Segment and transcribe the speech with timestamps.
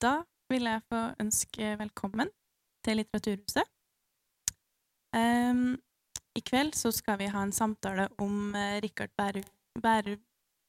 [0.00, 2.30] da vil jeg få ønske velkommen
[2.84, 3.66] til Litteraturhuset.
[5.16, 5.76] Um,
[6.38, 9.46] I kveld så skal vi ha en samtale om uh, Rikard Bærug,
[9.82, 10.20] Bærug,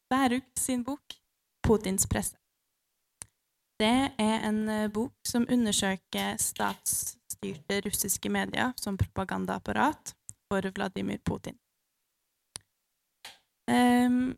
[0.10, 1.16] Bærug, sin bok
[1.64, 2.38] 'Putins presse'.
[3.80, 10.16] Det er en uh, bok som undersøker statsstyrte russiske medier som propagandaapparat
[10.52, 11.58] for Vladimir Putin.
[13.72, 14.38] Um,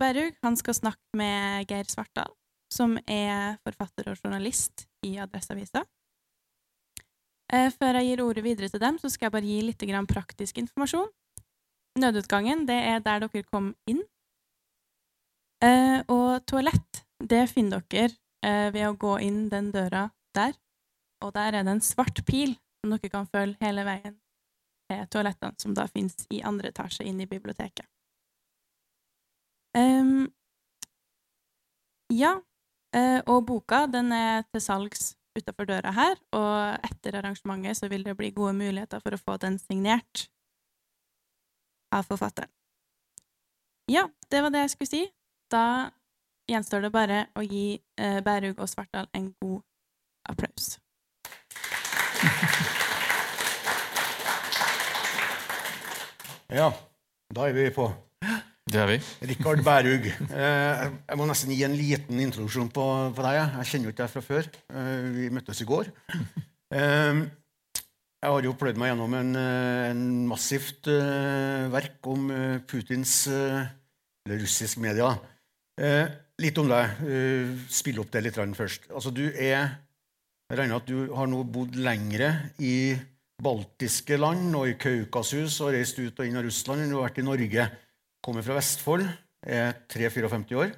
[0.00, 2.37] Bærug han skal snakke med Geir Svartdal,
[2.72, 5.84] som er forfatter og journalist i Adresseavisa.
[7.48, 10.58] Eh, før jeg gir ordet videre til dem, så skal jeg bare gi litt praktisk
[10.58, 11.08] informasjon.
[11.98, 14.02] Nødutgangen det er der dere kom inn.
[15.64, 18.14] Eh, og toalett det finner dere
[18.44, 20.54] eh, ved å gå inn den døra der.
[21.24, 24.20] Og der er det en svart pil som dere kan følge hele veien
[24.88, 27.86] til toalettene, som da finnes i andre etasje inne i biblioteket.
[29.76, 30.28] Um,
[32.08, 32.38] ja,
[33.28, 38.16] og boka den er til salgs utafor døra her, og etter arrangementet så vil det
[38.16, 40.28] bli gode muligheter for å få den signert
[41.94, 42.50] av forfatteren.
[43.88, 45.04] Ja, det var det jeg skulle si.
[45.52, 45.64] Da
[46.48, 49.62] gjenstår det bare å gi eh, Bærug og Svartdal en god
[50.28, 50.76] applaus.
[56.48, 56.70] Ja,
[57.36, 57.90] da er vi på.
[58.68, 58.98] Det er vi.
[59.30, 60.06] Rikard Bærug.
[60.28, 62.84] Eh, jeg må nesten gi en liten introduksjon på,
[63.16, 63.38] på deg.
[63.40, 64.48] Jeg kjenner jo ikke deg fra før.
[64.68, 65.88] Eh, vi møttes i går.
[66.68, 67.20] Eh,
[68.20, 70.90] jeg har jo pløyd meg gjennom en, en massivt
[71.72, 72.26] verk om
[72.68, 75.14] Putins eller russisk media.
[76.36, 77.00] litt om deg.
[77.72, 78.90] spill opp det litt først.
[78.90, 79.78] Altså, du er
[80.50, 82.98] Jeg regner at du har nå bodd lengre i
[83.40, 87.08] baltiske land og i Kaukasus og reist ut og inn av Russland enn du har
[87.08, 87.70] vært i Norge.
[88.28, 89.06] Kommer fra Vestfold,
[89.40, 90.72] er 3-54 år.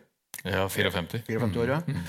[0.45, 1.25] Ja, 54.
[1.27, 2.03] 54 år, ja.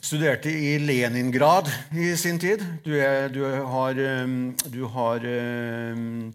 [0.00, 2.64] Studerte i Leningrad i sin tid.
[2.80, 5.28] Du, er, du har, um, du har,
[5.92, 6.32] um,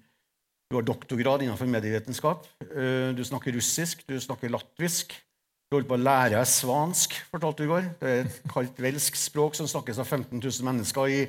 [0.70, 2.46] du har doktorgrad innenfor medievitenskap.
[2.70, 5.18] Uh, du snakker russisk, du snakker latvisk.
[5.66, 7.92] Du holder på å lære deg svansk, fortalte du i går.
[7.98, 11.22] Det er et kaldt velsk språk som snakkes av 15 000 mennesker i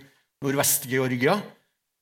[0.45, 1.41] Nordvest-Georgia,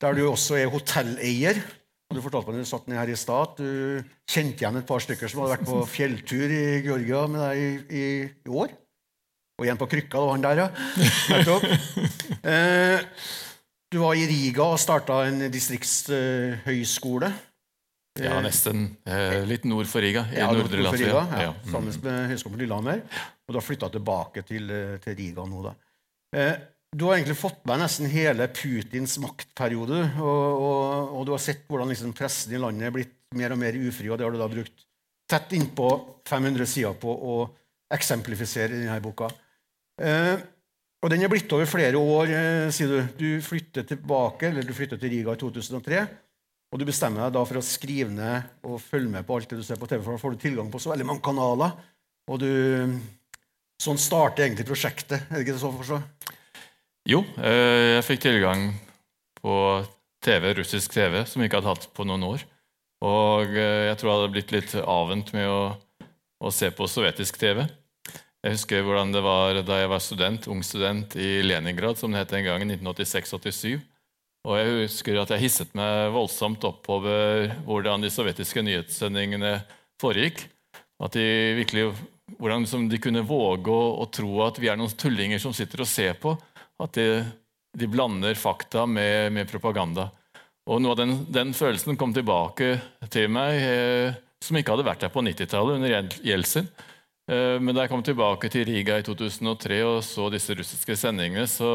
[0.03, 1.63] der du også er hotelleier.
[2.11, 5.31] Du fortalte meg du satt ned her i stad du kjente igjen et par stykker
[5.31, 7.69] som hadde vært på fjelltur i Georgia med deg i,
[8.01, 8.05] i,
[8.47, 8.73] i år.
[9.59, 10.17] Og igjen på krykka.
[10.17, 10.69] Det var han der, ja.
[12.41, 13.03] Eh,
[13.93, 17.29] du var i Riga og starta en distriktshøyskole.
[18.17, 18.87] Eh, ja, nesten.
[19.05, 20.23] Eh, litt nord for Riga.
[20.33, 21.11] I ja, nordre Latvia.
[21.13, 21.53] Ja, ja.
[21.69, 23.03] Sammen med Høgskolen på Lillehammer.
[23.45, 25.75] Og du har flytta tilbake til, eh, til, Riga nå, da.
[26.33, 26.55] Eh,
[26.91, 30.01] du har egentlig fått med nesten hele Putins maktperiode.
[30.19, 33.61] Og, og, og du har sett hvordan liksom pressen i landet er blitt mer og
[33.61, 34.87] mer ufri, og det har du da brukt
[35.31, 35.87] tett innpå
[36.27, 37.35] 500 sider på å
[37.95, 39.29] eksemplifisere i denne boka.
[40.01, 40.35] Eh,
[41.01, 42.99] og Den er blitt over flere år, eh, sier du.
[43.17, 46.03] Du flytter tilbake, eller du flytter til Riga i 2003.
[46.71, 49.59] Og du bestemmer deg da for å skrive ned og følge med på alt det
[49.59, 50.03] du ser på TV.
[50.03, 51.73] for Da får du tilgang på så veldig mange kanaler.
[52.27, 52.51] Og du,
[53.81, 55.23] Sånn starter egentlig prosjektet.
[55.25, 55.79] Er det ikke det sånn så?
[55.81, 56.37] forstå?
[57.09, 58.67] Jo, eh, jeg fikk tilgang
[59.41, 59.53] på
[60.21, 62.43] TV, russisk TV, som vi ikke hadde hatt på noen år.
[63.01, 65.61] Og eh, jeg tror jeg hadde blitt litt avvent med å,
[66.45, 67.63] å, se på sovjetisk TV.
[68.45, 72.21] Jeg husker hvordan det var da jeg var student, ung student i Leningrad, som det
[72.21, 73.81] het den gangen, 1986-87.
[74.45, 79.59] Og jeg husker at jeg hisset meg voldsomt oppover hvordan de sovjetiske nyhetssendingene
[80.01, 80.45] foregikk.
[81.01, 81.25] At de
[81.57, 81.91] virkelig,
[82.39, 85.89] Hvordan de kunne våge å, å tro at vi er noen tullinger som sitter og
[85.89, 86.31] ser på.
[86.81, 87.23] At de,
[87.77, 90.09] de blander fakta med, med, propaganda.
[90.69, 92.75] Og noe av den, den, følelsen kom tilbake
[93.13, 96.69] til meg, eh, som ikke hadde vært der på 90-tallet, under Jeltsin.
[97.29, 101.47] Eh, men da jeg kom tilbake til Riga i 2003 og så disse russiske sendingene,
[101.49, 101.71] så,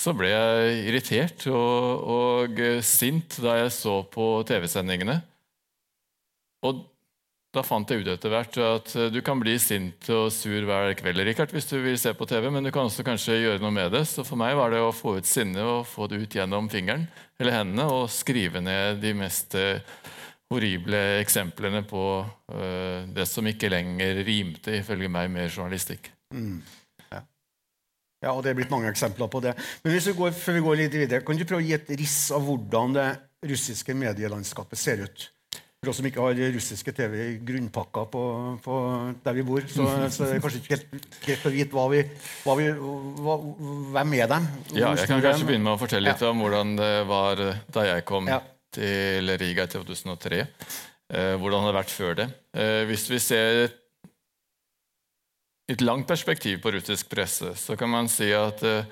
[0.00, 5.20] så ble jeg irritert og, og, sint da jeg så på TV-sendingene.
[6.68, 6.84] Og
[7.50, 10.92] da fant jeg ut etter hvert at eh, du kan bli sint og sur hver
[10.98, 13.74] kveld Richard, hvis du vil se på TV, men du kan også kanskje gjøre noe
[13.74, 14.04] med det.
[14.06, 17.08] Så for meg var det å få ut sinnet og få det ut gjennom fingeren
[17.40, 19.82] eller hendene og skrive ned de mest eh,
[20.50, 26.08] horrible eksemplene på uh, det som ikke lenger rimte, ifølge meg, med journalistikk.
[26.34, 26.56] Mm.
[27.06, 27.20] Ja.
[28.26, 28.32] ja.
[28.32, 29.52] og det er blitt mange eksempler på det.
[29.84, 31.92] Men hvis vi går, før vi går litt videre, kan du prøve å gi et
[32.02, 33.06] riss av hvordan det
[33.46, 35.28] russiske medielandskapet ser ut?
[35.80, 38.22] For oss som ikke har russiske TV i grunnpakka på,
[38.60, 38.74] på
[39.24, 42.02] der vi bor, så, så er det kanskje ikke helt greit å vite hva vi,
[42.44, 42.66] hva vi,
[43.24, 43.36] hva,
[43.94, 44.48] hvem er dem.
[44.76, 46.34] Ja, jeg kan kanskje begynne med å fortelle litt ja.
[46.34, 47.40] om hvordan det var
[47.72, 48.42] da jeg kom ja.
[48.76, 50.42] til Riga i 2003.
[50.44, 52.28] Eh, hvordan det hadde vært før det.
[52.60, 53.64] Eh, hvis vi ser
[55.72, 58.84] et langt perspektiv på russisk presse så kan man si at eh,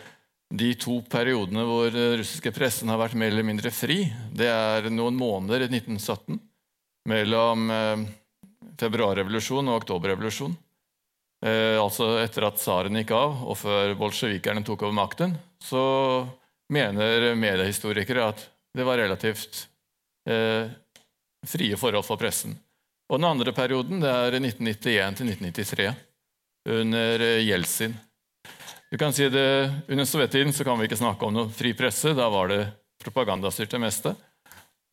[0.56, 5.20] de to periodene hvor russiske pressen har vært mer eller mindre fri, det er noen
[5.20, 6.46] måneder i 1917
[7.08, 7.70] mellom
[8.78, 10.56] februarrevolusjonen og oktoberrevolusjonen.
[11.81, 15.82] Altså etter at tsaren gikk av, og før bolsjevikerne tok over makten, så
[16.72, 18.44] mener mediehistorikere at
[18.76, 19.69] det var relativt
[20.28, 20.69] eh,
[21.46, 22.56] frie forhold for pressen.
[23.08, 25.88] Og den andre perioden det er 1991 til 1993,
[26.78, 27.96] under eh, Jeltsin.
[28.88, 32.14] Du kan si det, Under sovjettiden så kan vi ikke snakke om noe fri presse.
[32.16, 32.62] Da var det
[33.02, 34.14] propagandastyrt det meste.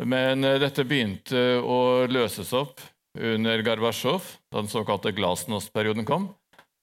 [0.04, 2.82] Men eh, dette begynte å løses opp
[3.16, 6.28] under Gorbatsjov, da den såkalte glasnost-perioden kom.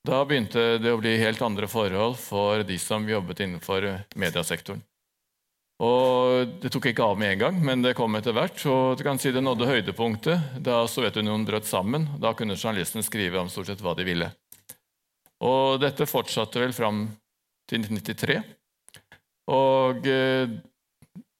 [0.06, 3.86] Da begynte det å bli helt andre forhold for de som jobbet innenfor
[4.18, 4.80] mediesektoren.
[5.82, 8.58] Og Det tok ikke av med en gang, men det kom etter hvert.
[8.66, 12.06] og du kan si Det nådde høydepunktet da Sovjetunionen brøt sammen.
[12.18, 14.30] Da kunne journalistene skrive om stort sett hva de ville.
[15.42, 17.08] Og dette fortsatte vel fram
[17.66, 18.42] til 1993.
[19.50, 20.46] Og eh,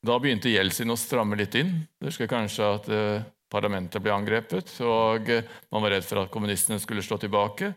[0.03, 1.77] da begynte Jeltsin å stramme litt inn.
[2.01, 6.33] Du husker kanskje at eh, parlamentet ble angrepet, og eh, man var redd for at
[6.33, 7.73] kommunistene skulle slå tilbake.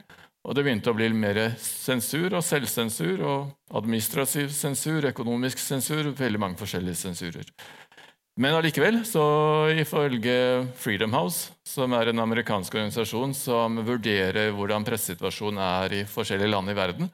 [0.45, 6.41] Og det begynte å bli mer sensur og selvsensur og administrativ sensur, økonomisk sensur, veldig
[6.41, 7.49] mange forskjellige sensurer.
[8.41, 9.23] Men allikevel, så
[9.79, 16.51] ifølge Freedom House, som er en amerikansk organisasjon som vurderer hvordan pressesituasjonen er i forskjellige
[16.51, 17.09] land i verden,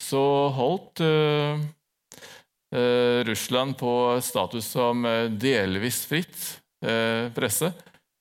[0.00, 0.22] så
[0.54, 1.58] holdt uh,
[3.26, 6.42] Russland på status som uh, delvis fritt
[7.34, 7.68] presse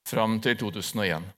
[0.10, 1.30] fram til 2001.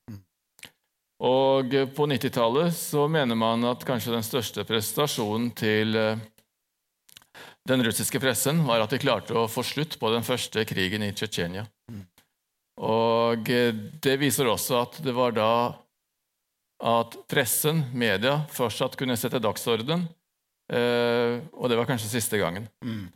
[1.21, 5.99] Og på 90-tallet så mener man at kanskje den største prestasjonen til
[7.67, 11.11] den russiske pressen, var at de klarte å få slutt på den første krigen i
[11.13, 11.67] Tsjetsjenia.
[12.81, 15.51] Og eh, det viser også at det var da
[16.81, 20.07] at pressen, media, fortsatt kunne sette dagsorden.
[20.71, 22.69] Eh, og det var kanskje siste gangen.
[22.85, 23.09] Mm.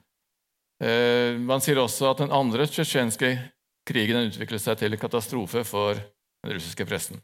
[0.83, 3.29] Uh, man sier også at den andre tsjetsjenske
[3.87, 7.21] krigen utviklet seg til katastrofe for den russiske pressen.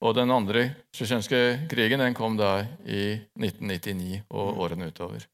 [0.00, 4.60] Og den andre tsjetsjenske krigen den kom da i 1999 og mm.
[4.64, 5.26] årene utover.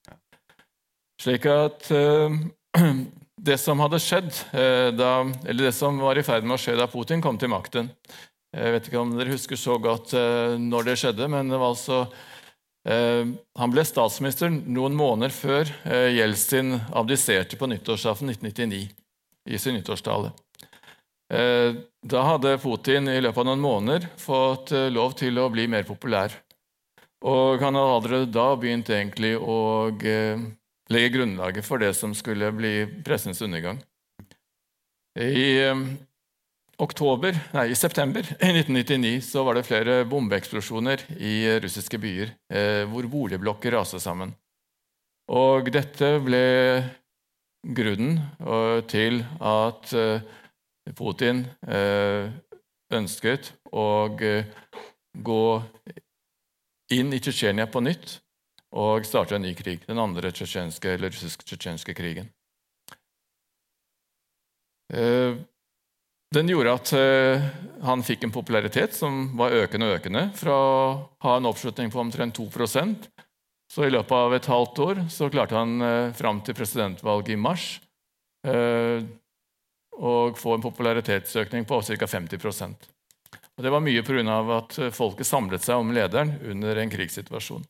[1.23, 2.35] Slik at uh,
[3.49, 5.13] det som hadde skjedd uh, da,
[5.47, 7.93] eller det som var i ferd med å skje da Putin kom til makten
[8.51, 11.77] Jeg vet ikke om dere husker så godt uh, når det skjedde, men det var
[11.77, 12.09] altså
[12.87, 15.71] Han ble statsminister noen måneder før
[16.15, 18.87] Jeltsin abdiserte på nyttårsaften 1999
[19.51, 20.31] i sin nyttårstale.
[21.27, 26.31] Da hadde Putin i løpet av noen måneder fått lov til å bli mer populær.
[27.27, 29.59] Og han hadde allerede da begynt egentlig å
[29.91, 32.75] legge grunnlaget for det som skulle bli
[33.07, 33.81] pressens undergang.
[35.17, 35.73] I,
[36.83, 43.09] oktober, nei, i september 1999 så var det flere bombeeksplosjoner i russiske byer, eh, hvor
[43.11, 44.35] boligblokker raste sammen.
[45.33, 46.45] Og dette ble
[47.67, 50.21] grunnen uh, til at uh,
[50.95, 52.31] Putin uh,
[52.95, 55.47] ønsket å gå
[56.95, 58.21] inn i Tsjetsjenia på nytt
[58.77, 62.29] og starte en ny krig, den andre russisk-tsjetsjenske krigen.
[66.37, 67.45] Eh, den gjorde at eh,
[67.87, 70.29] han fikk en popularitet som var økende og økende.
[70.37, 70.81] Fra å
[71.25, 73.09] ha en oppslutning på omtrent 2%
[73.73, 77.41] så i løpet av et halvt år så klarte han eh, fram til presidentvalget i
[77.41, 77.81] mars
[78.47, 82.07] å få en popularitetsøkning på ca.
[82.07, 84.37] 50 og Det var mye pga.
[84.59, 87.65] at folket samlet seg om lederen under en krigssituasjon.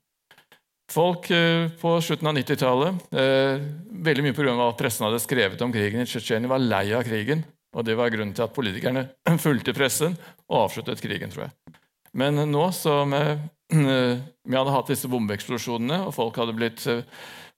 [0.93, 3.65] Folk eh, på slutten av 90-tallet, eh,
[4.07, 4.55] veldig mye pga.
[4.69, 7.43] at pressen hadde skrevet om krigen i Tsjetsjenia, var lei av krigen.
[7.75, 9.09] Og det var grunnen til at politikerne
[9.45, 10.15] fulgte pressen
[10.47, 11.75] og avsluttet krigen, tror jeg.
[12.17, 13.43] Men nå som eh,
[13.73, 16.87] vi hadde hatt disse bombeeksplosjonene, og folk hadde blitt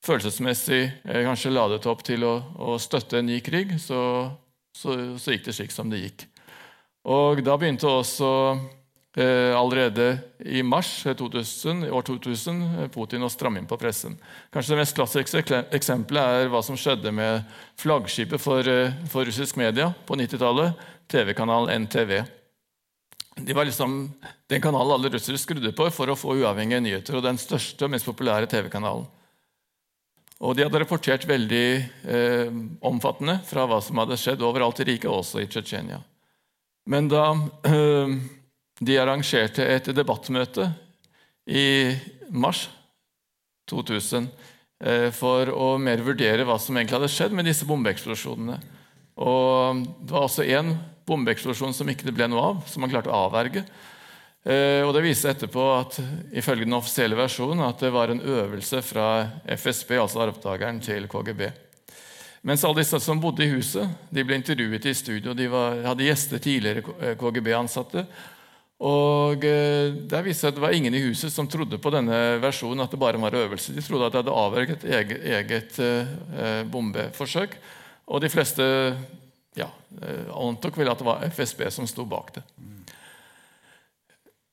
[0.06, 4.00] følelsesmessig kanskje ladet opp til å, å støtte en ny krig, så,
[4.70, 6.28] så, så, gikk det slik som det gikk.
[7.10, 8.77] Og da begynte også Eh,
[9.56, 14.14] allerede i mars 2000, år 2000 eh, Putin å stramme inn på pressen.
[14.54, 17.42] Kanskje Det mest klassiske eksempelet er hva som skjedde med
[17.80, 22.24] flaggskipet for, eh, for russisk media på 90-tallet, TV-kanalen NTV.
[23.38, 24.12] De var liksom
[24.46, 27.16] den kanalen alle russere skrudde på for å få uavhengige nyheter.
[27.16, 29.06] og Den største og mest populære TV-kanalen.
[30.40, 32.50] Og De hadde rapportert veldig eh,
[32.86, 35.98] omfattende fra hva som hadde skjedd overalt i riket, også i Tsjetsjenia.
[36.86, 37.32] Men da
[37.66, 38.18] eh,
[38.78, 40.68] de arrangerte et debattmøte
[41.48, 41.96] i
[42.30, 42.68] mars
[43.70, 44.28] 2000
[44.84, 48.58] eh, for å mer vurdere hva som egentlig hadde skjedd med disse bombeeksplosjonene.
[49.18, 50.74] Og Det var også én
[51.08, 53.64] bombeeksplosjon som ikke det ble noe av, som man klarte å avverge.
[54.44, 55.98] Eh, og Det viser etterpå at
[56.30, 59.08] ifølge den offisielle versjonen at det var en øvelse fra
[59.44, 61.48] FSB, altså arvtakeren, til KGB.
[62.46, 65.34] Mens alle disse som bodde i huset, de ble intervjuet i studio.
[65.34, 68.06] De var, hadde gjester tidligere KGB-ansatte.
[68.78, 72.38] Og eh, Der viste seg at det var ingen i huset som trodde på denne
[72.42, 73.74] versjonen, at det bare var øvelse.
[73.74, 77.58] De trodde at de hadde avverget et eget, eget eh, bombeforsøk.
[78.08, 78.64] Og de fleste
[79.58, 79.68] ja,
[80.02, 82.44] eh, antok vel at det var FSB som sto bak det.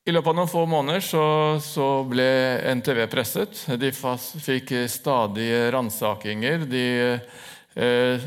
[0.06, 1.22] I løpet av noen få måneder så,
[1.62, 2.26] så ble
[2.78, 3.62] NTV presset.
[3.78, 6.66] De fikk stadige ransakinger.
[6.70, 6.84] De
[7.74, 8.26] eh,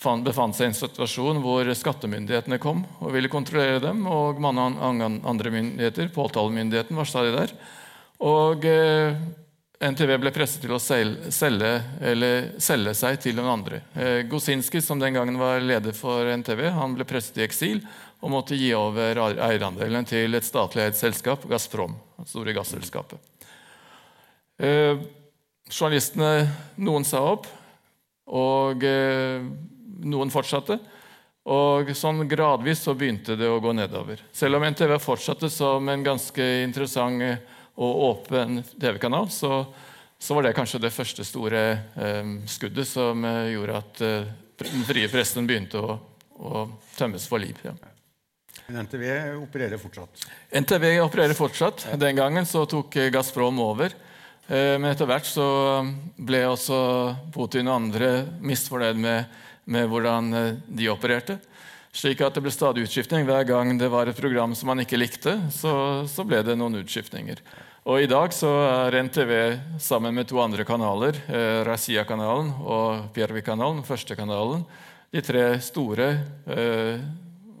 [0.00, 4.06] befant seg i en situasjon hvor skattemyndighetene kom og ville kontrollere dem.
[4.08, 7.54] Og mange andre myndigheter, påtalemyndigheten, var stadig der.
[8.24, 9.16] Og eh,
[9.80, 11.72] NTV ble presset til å selge,
[12.60, 13.82] selge seg til noen andre.
[13.96, 17.80] Eh, Gosinski, som den gangen var leder for NTV, han ble presset i eksil
[18.20, 21.96] og måtte gi over eierandelen til et statlig eid selskap, Gazprom.
[22.20, 23.48] Det store gasselskapet.
[24.60, 25.00] Eh,
[25.72, 26.50] journalistene,
[26.84, 27.48] noen sa opp,
[28.28, 29.40] og eh,
[30.04, 30.78] noen fortsatte.
[31.50, 34.20] Og sånn gradvis så begynte det å gå nedover.
[34.32, 37.24] Selv om NTV fortsatte som en ganske interessant
[37.80, 39.64] og åpen TV-kanal, så,
[40.18, 41.62] så, var det kanskje det første store
[41.96, 44.34] eh, skuddet som eh, gjorde at eh,
[44.66, 45.96] den frie pressen begynte å,
[46.36, 46.66] å
[46.98, 47.56] tømmes for liv.
[47.64, 47.72] Ja.
[48.66, 49.06] Men NTV
[49.40, 50.28] opererer fortsatt?
[50.60, 51.88] NTV opererer fortsatt.
[51.98, 53.96] Den gangen så tok Gazprom over.
[54.50, 55.46] Eh, men etter hvert så
[56.18, 56.78] ble også
[57.34, 58.10] Putin og andre
[58.42, 61.38] misfornøyd med, med hvordan eh, de opererte.
[61.94, 63.24] Slik at det ble stadig utskiftning.
[63.26, 65.72] Hver gang det var et program som man ikke likte, så,
[66.10, 67.42] så ble det noen utskiftninger.
[67.90, 69.32] Og I dag så er NTV
[69.80, 74.66] sammen med to andre kanaler, eh, Razia-kanalen og Piervi-kanalen, første kanalen,
[75.10, 76.12] de tre store
[76.46, 77.00] eh,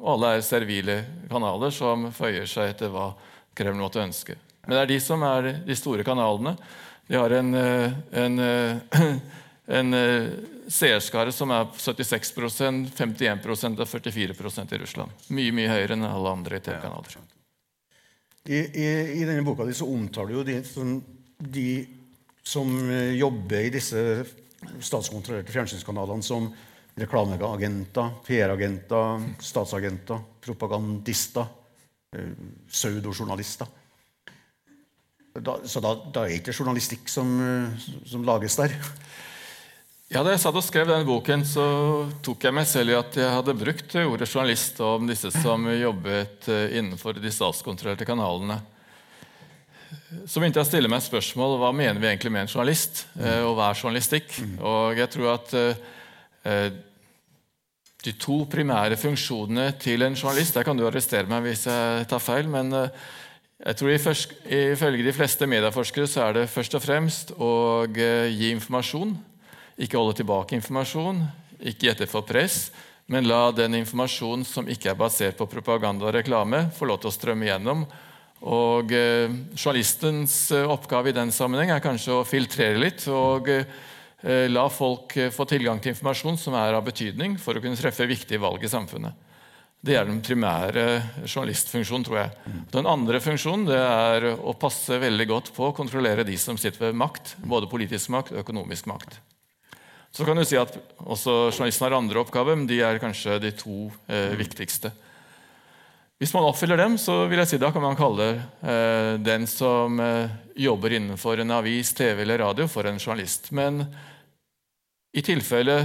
[0.00, 1.00] alle er servile
[1.30, 3.10] kanaler som føyer seg etter hva
[3.56, 4.36] Kreml måtte ønske.
[4.64, 6.54] Men det er de som er de store kanalene.
[7.10, 9.14] De har en, en, en, eh,
[9.80, 10.30] en eh,
[10.70, 15.26] seerskare som er 76% 51 og 44% i Russland.
[15.34, 17.18] Mye mye høyere enn alle andre TV-kanaler.
[18.48, 18.86] I, i,
[19.20, 20.94] I, denne boka di så omtaler du de, som,
[21.38, 21.70] de
[22.46, 22.70] som
[23.12, 24.00] jobber i disse
[24.80, 26.48] statskontrollerte fjernsynskanalene, som
[27.00, 31.46] reklameagenter, PR-agenter, statsagenter, propagandister,
[32.16, 32.32] eh,
[32.68, 33.66] pseudojournalister.
[35.40, 38.74] Da, så da, da, er det ikke journalistikk som, eh, som, lages der?
[40.10, 41.64] Ja, Da jeg satt og skrev denne boken, så
[42.26, 46.50] tok jeg meg selv i at jeg hadde brukt ordet journalist om disse som jobbet
[46.50, 48.58] eh, innenfor de statskontrollerte kanalene.
[50.26, 53.54] Så begynte jeg å stille meg spørsmål hva mener vi egentlig med en journalist, og
[53.54, 54.34] hva er journalistikk?
[54.58, 55.54] Og jeg tror at
[58.04, 62.22] de to primære funksjonene til en journalist Der kan du arrestere meg hvis jeg tar
[62.22, 62.92] feil, men eh,
[63.60, 67.50] jeg tror ifølge de fleste medieforskere så er det først og fremst å
[67.92, 69.12] eh, gi informasjon.
[69.80, 71.24] Ikke holde tilbake informasjon,
[71.60, 72.68] ikke gjette for press,
[73.10, 77.10] men la den informasjonen som ikke er basert på propaganda og reklame, få lov til
[77.10, 77.86] å strømme gjennom.
[78.40, 83.08] Og eh, Journalistens oppgave i den sammenheng er kanskje å filtrere litt.
[83.08, 83.48] og
[84.22, 87.78] Eh, la folk eh, få tilgang til informasjon som er av betydning for å kunne
[87.78, 89.28] treffe viktige valg i samfunnet.
[89.80, 90.84] Det er den primære
[91.24, 92.56] journalistfunksjonen, tror jeg.
[92.68, 96.98] Den andre funksjonen er å passe veldig godt på å kontrollere de som sitter ved
[97.00, 97.32] makt.
[97.40, 99.16] Både politisk makt og økonomisk makt.
[100.10, 103.52] Så kan du si at også journalisten har andre oppgaver, men de er kanskje de
[103.54, 104.90] to eh, viktigste.
[106.20, 108.26] Hvis man oppfyller dem, så vil jeg si da kan man kalle
[108.60, 110.34] eh, den som eh,
[110.66, 113.48] jobber innenfor en avis, TV eller radio, for en journalist.
[113.56, 113.84] Men
[115.16, 115.78] i tilfelle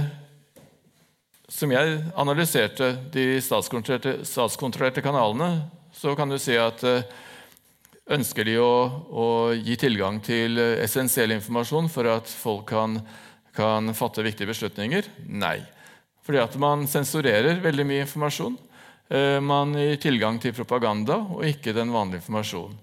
[1.48, 7.06] som jeg analyserte de statskontrollerte, statskontrollerte kanalene, så kan du si at eh,
[8.12, 8.72] ønsker de å,
[9.08, 12.98] å, gi tilgang til eh, essensiell informasjon for at folk kan,
[13.56, 15.08] kan fatte viktige beslutninger?
[15.26, 15.58] Nei.
[16.26, 18.56] Fordi at man sensurerer veldig mye informasjon.
[19.08, 22.82] Eh, man gir tilgang til propaganda og ikke den vanlige informasjonen.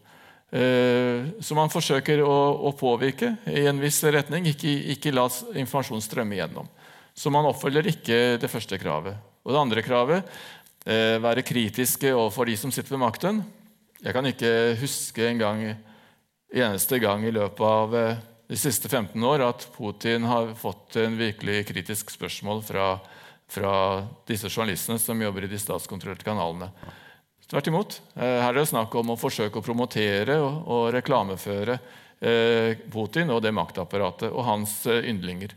[0.53, 2.33] Eh, så man forsøker å,
[2.69, 5.25] å, påvirke i en viss retning, ikke, ikke la
[5.57, 6.69] informasjon strømme igjennom.
[7.13, 9.17] Så man oppfølger ikke det første kravet.
[9.43, 10.35] Og det andre kravet
[10.85, 13.41] eh, være kritiske overfor de som sitter ved makten.
[14.03, 15.65] Jeg kan ikke huske en gang,
[16.53, 17.97] eneste gang i løpet av
[18.53, 22.87] de siste 15 år at Putin har fått en virkelig kritisk spørsmål fra
[23.53, 26.69] fra disse journalistene som jobber i de statskontrollerte kanalene.
[27.49, 27.99] Tvert imot.
[28.15, 33.33] Eh, her er det snakk om å forsøke å promotere og, og reklameføre eh, Putin
[33.35, 35.53] og det maktapparatet og hans eh, yndlinger.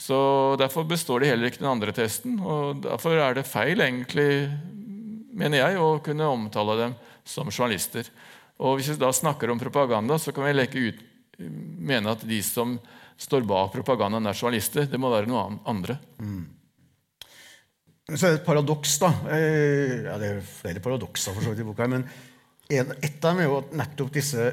[0.00, 0.16] Så
[0.60, 2.38] Derfor består de heller ikke den andre testen.
[2.40, 4.46] og Derfor er det feil, egentlig,
[5.36, 6.94] mener jeg, å kunne omtale dem
[7.26, 8.06] som journalister.
[8.60, 11.02] Og Hvis vi da snakker om propaganda, så kan vi leke ut,
[11.40, 12.76] mene at de som
[13.20, 14.88] står bak propagandaen, er journalister.
[14.88, 15.98] Det må være noe andre.
[16.20, 16.42] Mm.
[18.10, 19.12] Så er det et paradoks, da.
[19.36, 21.86] Eh, ja, det er flere paradokser for så vidt i boka.
[21.90, 22.06] men
[22.70, 24.44] et av dem er jo at nettopp disse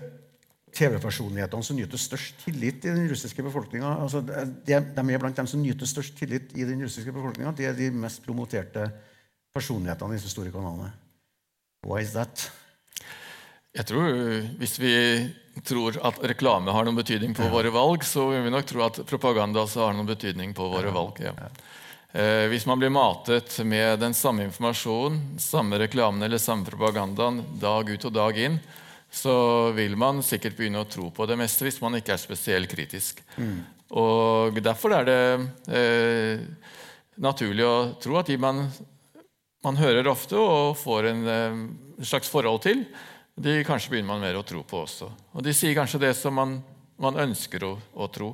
[0.77, 5.61] TV-personlighetene som nyter størst tillit i den russiske befolkninga altså de, er blant dem som
[5.61, 7.53] nyter størst tillit i den russiske befolkninga.
[7.57, 8.87] De er de mest promoterte
[9.55, 10.91] personlighetene i disse store kanalene.
[11.87, 12.49] Why is that?
[13.77, 14.07] Jeg tror
[14.57, 14.95] Hvis vi
[15.65, 17.53] tror at reklame har noen betydning på ja.
[17.53, 20.91] våre valg, så vil vi nok tro at propaganda også har noen betydning på våre
[20.91, 20.93] ja.
[20.93, 21.21] valg.
[21.23, 21.33] Ja.
[22.17, 27.89] Eh, hvis man blir matet med den samme informasjonen, samme reklamen eller samme propagandaen dag
[27.89, 28.59] ut og dag inn,
[29.11, 32.71] så vil man sikkert begynne å tro på det meste hvis man ikke er spesielt
[32.71, 33.21] kritisk.
[33.37, 33.59] Mm.
[33.97, 35.19] Og Derfor er det
[35.71, 36.45] eh,
[37.23, 38.65] naturlig å tro at de man,
[39.63, 41.61] man hører ofte og får en eh,
[42.05, 42.83] slags forhold til,
[43.37, 45.11] de kanskje begynner man mer å tro på også.
[45.37, 46.57] Og de sier kanskje det som man,
[47.01, 48.31] man ønsker å, å, tro,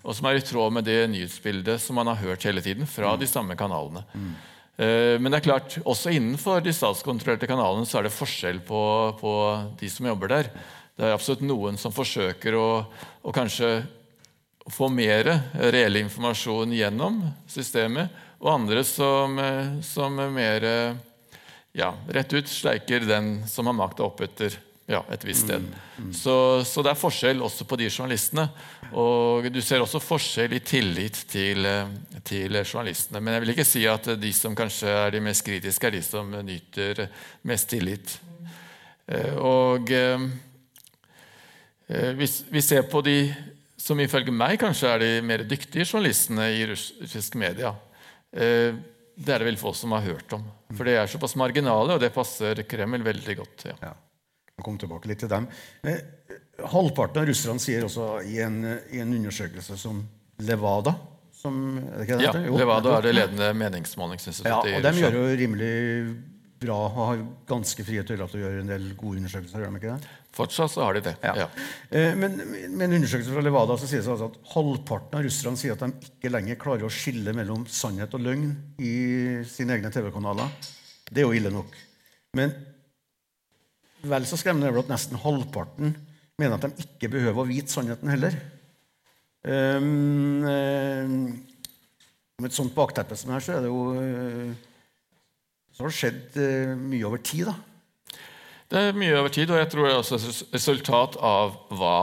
[0.00, 3.12] og som er i tråd med det nyhetsbildet som man har hørt hele tiden fra
[3.20, 4.06] de samme kanalene.
[4.16, 4.30] Mm.
[4.76, 8.80] Eh, men det er klart, også innenfor de statskontrollerte kanalene så er det forskjell på,
[9.20, 9.34] på,
[9.80, 10.50] de som jobber der.
[10.96, 12.68] Det er absolutt noen som forsøker å,
[13.20, 13.74] å kanskje
[14.72, 15.28] få mer
[15.70, 17.20] reell informasjon gjennom
[17.50, 20.64] systemet, og andre som, eh, som mer
[21.76, 24.54] ja, rett ut sleiker den som har makta opp etter
[24.86, 25.64] ja, et visst sted.
[25.64, 26.12] Mm, mm.
[26.14, 28.46] Så, så, det er forskjell også på de journalistene.
[28.94, 31.90] Og du ser også forskjell i tillit til, eh,
[32.24, 33.20] til, journalistene.
[33.20, 36.04] Men jeg vil ikke si at de som kanskje er de mest kritiske, er de
[36.06, 37.02] som nyter
[37.50, 38.16] mest tillit.
[39.10, 40.28] Eh, og eh,
[42.16, 43.18] hvis vi ser på de
[43.86, 47.74] som ifølge meg kanskje er de mer dyktige journalistene i russisk media,
[49.16, 50.44] det er det vel få som har hørt om.
[50.76, 53.70] For det er såpass marginale, og det passer Kreml veldig godt.
[53.72, 53.78] ja.
[53.88, 53.94] ja
[54.64, 55.48] komme tilbake litt til dem.
[55.84, 55.98] Eh,
[56.72, 60.00] halvparten av russerne sier også i en, i en undersøkelse som
[60.44, 60.94] Levada
[61.36, 65.18] som, er det Ja, jo, Levada er det ledende meningsmålingsinstituttet ja, og i De gjør
[65.18, 65.70] jo rimelig
[66.60, 69.62] bra og har ganske frie tøyler til å gjøre en del gode undersøkelser.
[69.62, 70.14] gjør de ikke det?
[70.36, 71.16] Fortsatt så har de det.
[71.24, 71.34] Ja.
[71.42, 71.48] ja.
[71.90, 75.60] Eh, men med en undersøkelse fra Levada så sies det altså at halvparten av russerne
[75.60, 78.94] sier at de ikke lenger klarer å skille mellom sannhet og løgn i
[79.48, 80.72] sine egne TV-kanaler.
[81.08, 81.76] Det er jo ille nok.
[82.36, 82.54] Men
[84.06, 85.94] Vel så skremmende er det at nesten halvparten
[86.38, 88.36] mener at de ikke behøver å vite sannheten heller.
[89.46, 91.14] Um, um,
[92.36, 94.66] med et sånt bakteppe som her, så er det jo uh,
[95.76, 97.56] Så har det skjedd uh, mye over tid, da.
[98.66, 101.98] Det er mye over tid, og jeg tror det er også et resultat av hva,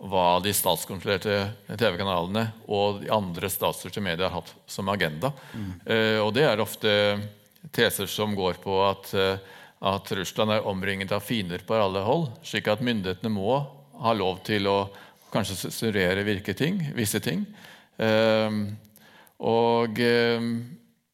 [0.00, 1.42] hva de statskontrollerte
[1.74, 5.34] TV-kanalene og de andre statsstyrte medier har hatt som agenda.
[5.52, 5.74] Mm.
[6.24, 6.94] og det er ofte
[7.76, 9.12] teser som går på at
[9.78, 13.60] at Russland er omringet av fiender på alle hold, slik at myndighetene må
[14.02, 14.78] ha lov til å
[15.32, 17.44] kanskje sensurere ting, visse ting.
[17.98, 18.50] Eh,
[19.38, 20.48] og eh,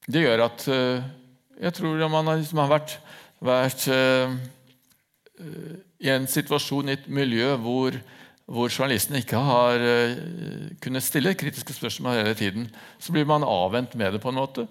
[0.07, 1.05] det gjør at eh,
[1.61, 2.99] jeg tror man liksom har vært,
[3.45, 4.35] vært uh,
[6.01, 7.99] i en situasjon, i et miljø, hvor
[8.45, 10.17] hvor journalisten ikke har uh,
[10.85, 12.67] kunnet stille kritiske spørsmål hele tiden,
[13.01, 14.21] så blir man avvent med det.
[14.21, 14.67] på en måte.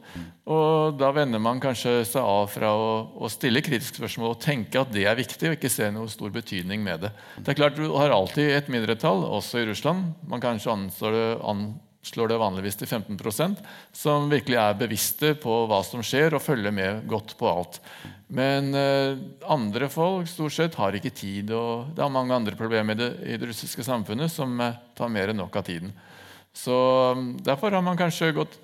[0.45, 4.79] Og Da vender man kanskje seg av fra å, å, stille kritiske spørsmål og tenke
[4.79, 7.11] at det er viktig, og ikke se noe stor betydning med det.
[7.39, 10.13] Det er klart Du har alltid et mindretall, også i Russland.
[10.27, 11.27] Man kanskje anser det,
[12.03, 13.61] anslår det vanligvis til 15%
[13.95, 17.79] som virkelig er bevisste på hva som skjer, og følger med godt på alt.
[18.27, 19.15] Men eh,
[19.47, 23.11] andre folk stort sett har ikke tid, og det er mange andre problemer i det,
[23.23, 25.93] i det russiske samfunnet som eh, tar mer enn nok av tiden.
[26.53, 26.75] Så
[27.15, 28.59] mm, Derfor har man kanskje gått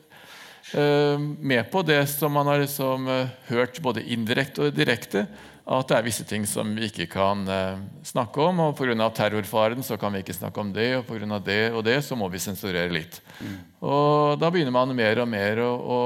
[0.77, 5.25] med på det som man har liksom, eh, hørt både indirekte og direkte,
[5.69, 8.59] at det er visse ting som vi ikke kan eh, snakke om.
[8.59, 9.09] og Pga.
[9.13, 11.39] terrorfaren så kan vi ikke snakke om det, og pga.
[11.39, 13.21] det og det så må vi sensurere litt.
[13.39, 13.57] Mm.
[13.81, 15.99] Og Da begynner man mer og mer å, å,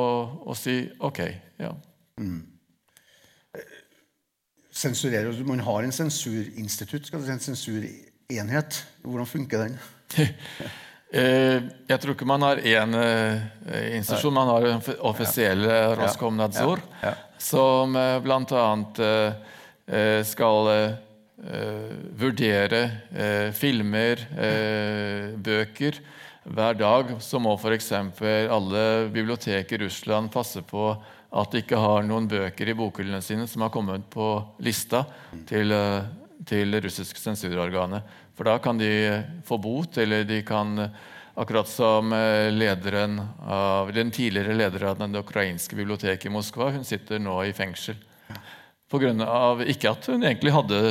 [0.52, 1.20] å si OK.
[1.60, 1.76] ja.
[2.20, 2.50] Mm
[4.74, 8.80] Sensurere, Man har en sensurinstitutt, skal du si, en sensurenhet.
[9.06, 9.76] Hvordan funker den?
[11.14, 14.34] Eh, jeg tror ikke man har én eh, institusjon.
[14.34, 16.82] Man har en offisiell eh, Roskomnadzor,
[17.38, 18.66] som bl.a.
[20.26, 20.70] skal
[22.16, 22.80] vurdere
[23.52, 24.22] filmer,
[25.44, 25.98] bøker.
[26.44, 27.92] Hver dag så må f.eks.
[27.92, 33.50] alle bibliotek i Russland passe på at de ikke har noen bøker i bokhyllene sine
[33.52, 35.04] som har kommet på lista
[35.50, 35.76] til,
[36.48, 38.08] til russiske sensurorganet.
[38.34, 38.92] For da kan de
[39.46, 40.90] få bot, eller de kan
[41.36, 46.70] Akkurat som eh, lederen av, den tidligere lederen av det ukrainske biblioteket i Moskva.
[46.70, 47.98] Hun sitter nå i fengsel.
[48.90, 50.82] På grunn av, ikke at hun egentlig hadde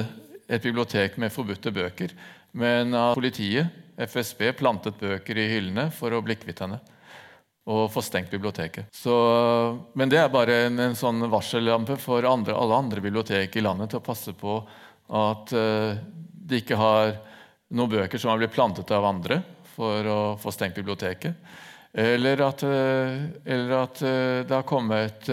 [0.50, 2.10] et bibliotek med forbudte bøker,
[2.58, 6.80] men at politiet, FSB, plantet bøker i hyllene for å bli kvitt henne
[7.70, 8.88] og få stengt biblioteket.
[8.90, 9.14] Så,
[9.94, 13.92] men det er bare en, en sånn varsellampe for andre, alle andre bibliotek i landet
[13.92, 14.56] til å passe på
[15.14, 16.00] at uh,
[16.42, 17.14] de ikke har
[17.72, 19.40] noen bøker som har blitt plantet av andre
[19.72, 21.38] for å få stengt biblioteket.
[21.92, 25.30] Eller at, uh, eller at uh, det har kommet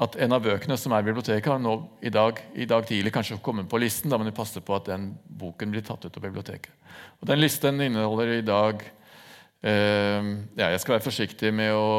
[0.00, 1.74] at en av bøkene som er i biblioteket, har nå
[2.06, 4.08] i dag, i dag tidlig kanskje kommet på listen.
[4.08, 5.10] Da må du passe på at den
[5.40, 6.72] boken blir tatt ut av biblioteket.
[7.20, 11.90] Og Den listen inneholder i dag eh, ja, Jeg skal være forsiktig med å,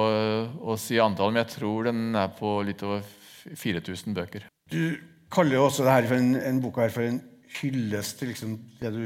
[0.74, 3.06] å si antallet, men jeg tror den er på litt over
[3.46, 4.50] 4000 bøker.
[4.74, 4.98] Du
[5.32, 7.22] kaller jo også dette for en, en boka her for en
[7.60, 9.06] hyllest til liksom det du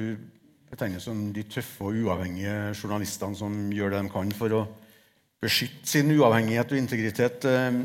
[0.75, 4.63] betegner som de tøffe og uavhengige journalistene som gjør det de kan for å
[5.43, 7.47] beskytte sin uavhengighet og integritet.
[7.47, 7.79] Eh,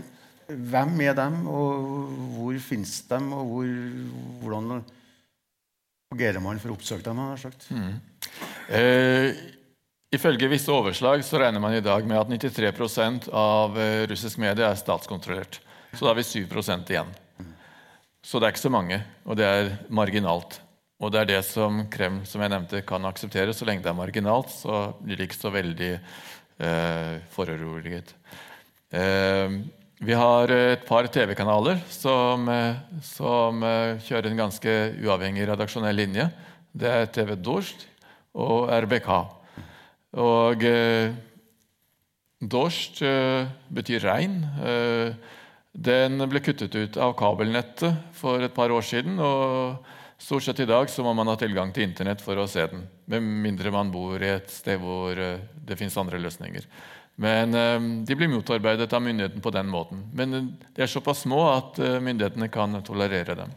[0.50, 3.68] hvem er dem, og hvor finnes de, og hvor,
[4.42, 4.80] hvordan
[6.10, 7.20] agerer man for å oppsøke dem?
[7.70, 7.92] Mm.
[8.74, 9.42] Eh,
[10.16, 14.66] ifølge visse overslag så regner man i dag med at 93 av eh, russisk medie
[14.66, 15.60] er statskontrollert.
[15.94, 17.14] Så da har vi 7% igjen.
[18.22, 20.58] Så det er ikke så mange, og det er marginalt.
[21.00, 23.54] Og det er det som Kreml som jeg nevnte, kan akseptere.
[23.56, 28.12] Så lenge det er marginalt, så blir det ikke så veldig eh, foruroliget.
[28.92, 29.54] Eh,
[30.00, 36.28] vi har et par TV-kanaler som, eh, som, eh, kjører en ganske uavhengig redaksjonell linje.
[36.76, 37.86] Det er TV Dorst
[38.36, 39.10] og RBK.
[40.20, 41.14] Og eh,
[42.40, 44.36] Dorst eh, betyr regn.
[44.64, 45.16] Eh,
[45.72, 49.18] den ble kuttet ut av kabelnettet for et par år siden.
[49.18, 49.80] og
[50.20, 52.82] Stort sett i dag så må man ha tilgang til Internett for å se den.
[53.08, 56.66] Med mindre man bor i et sted hvor eh, det fins andre løsninger.
[57.24, 60.02] Men eh, de blir motarbeidet av myndighetene på den måten.
[60.12, 63.56] Men eh, de er såpass små at myndighetene kan tolerere dem.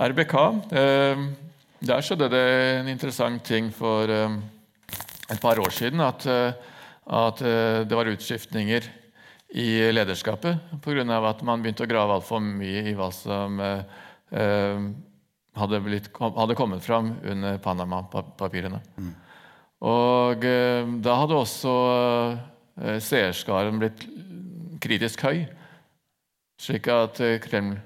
[0.00, 0.34] RBK
[0.72, 2.42] Der skjedde det
[2.80, 6.00] en interessant ting for et par år siden.
[6.00, 6.24] At,
[7.04, 7.42] at
[7.84, 8.88] det var utskiftninger
[9.60, 11.04] i lederskapet pga.
[11.28, 13.60] at man begynte å grave altfor mye i hva som
[15.58, 18.80] hadde, blitt, hadde kommet fram under Panama-papirene.
[18.96, 19.12] Mm.
[19.82, 20.44] Og
[21.02, 21.72] da hadde også
[22.80, 24.04] Eh, seerskaren blitt
[24.82, 25.44] kritisk høy,
[26.60, 27.76] slik at eh, Kreml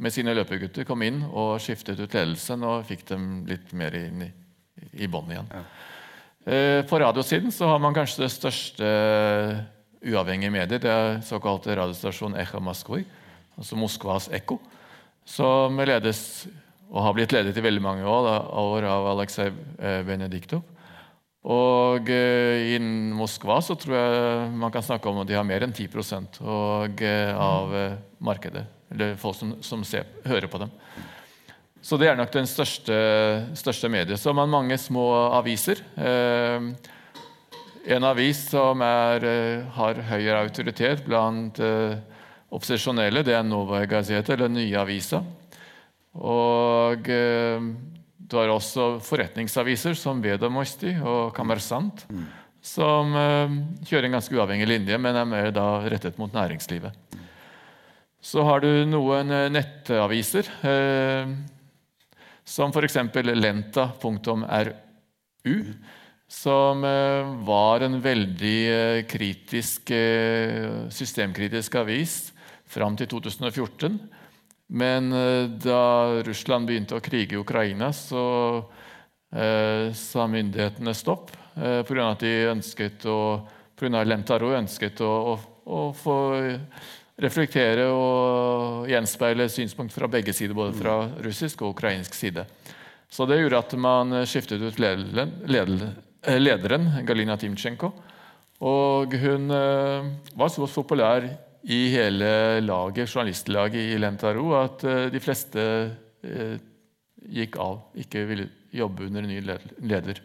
[0.00, 4.22] med sine løpegutter kom inn og skiftet ut ledelsen og fikk dem litt mer inn
[4.24, 4.30] i,
[5.02, 5.50] i bånn igjen.
[5.50, 5.64] Ja.
[6.46, 8.92] Eh, på radiosiden så har man kanskje det største
[10.00, 10.86] uavhengige mediet.
[10.86, 13.02] Det er såkalte radiostasjon Echa Moskva,
[13.58, 14.60] altså Moskvas ekko,
[15.26, 16.22] som ledes
[16.90, 19.52] og har blitt ledet i veldig mange år, av Aleksej
[20.06, 20.64] Benediktov.
[21.48, 22.78] Og eh, I
[23.16, 25.88] Moskva så tror jeg man kan snakke om at de har mer enn 10
[26.44, 28.66] og, eh, av eh, markedet.
[28.92, 30.72] Eller folk som, som ser, hører på dem.
[31.80, 32.96] Så det er nok den største,
[33.56, 34.20] største mediet.
[34.20, 35.06] Så har man mange små
[35.38, 35.80] aviser.
[35.96, 36.68] Eh,
[37.88, 41.96] en avis som er, eh, har høyere autoritet blant eh,
[42.52, 45.22] opposisjonelle, det er Novaja Gazeta, eller Nye Avisa.
[46.18, 47.06] Og
[48.30, 52.26] du har også forretningsaviser som Vedamosti og Kamersant, mm.
[52.62, 53.56] som uh,
[53.88, 56.94] kjører en ganske uavhengig linje, men er mer da rettet mot næringslivet.
[58.20, 61.26] Så har du noen uh, nettaviser, uh,
[62.46, 63.00] som f.eks.
[63.34, 64.36] lenta.ru,
[66.30, 66.82] som
[67.46, 69.90] var en veldig kritisk,
[70.94, 72.14] systemkritisk avis
[72.70, 73.98] fram til 2014
[74.70, 78.22] men eh, da Russland begynte å krige i Ukraina, så
[79.34, 82.10] eh, sa myndighetene stopp eh, pga.
[82.12, 83.20] at de ønsket å
[83.74, 84.04] pga.
[84.06, 85.34] Lentaro ønsket å, å,
[85.66, 86.18] å, få
[87.20, 92.46] reflektere og gjenspeile synspunkt fra begge sider, både fra russisk og ukrainsk side.
[93.10, 95.34] Så det gjorde at man skiftet ut lederen,
[96.38, 97.90] lederen Galina Timtsjenko.
[98.60, 101.24] Og hun eh, var så populær
[101.62, 105.62] i hele laget, journalistlaget i Lentaro at eh, de fleste
[106.24, 106.56] eh,
[107.30, 110.20] gikk av, ikke ville jobbe under en ny leder.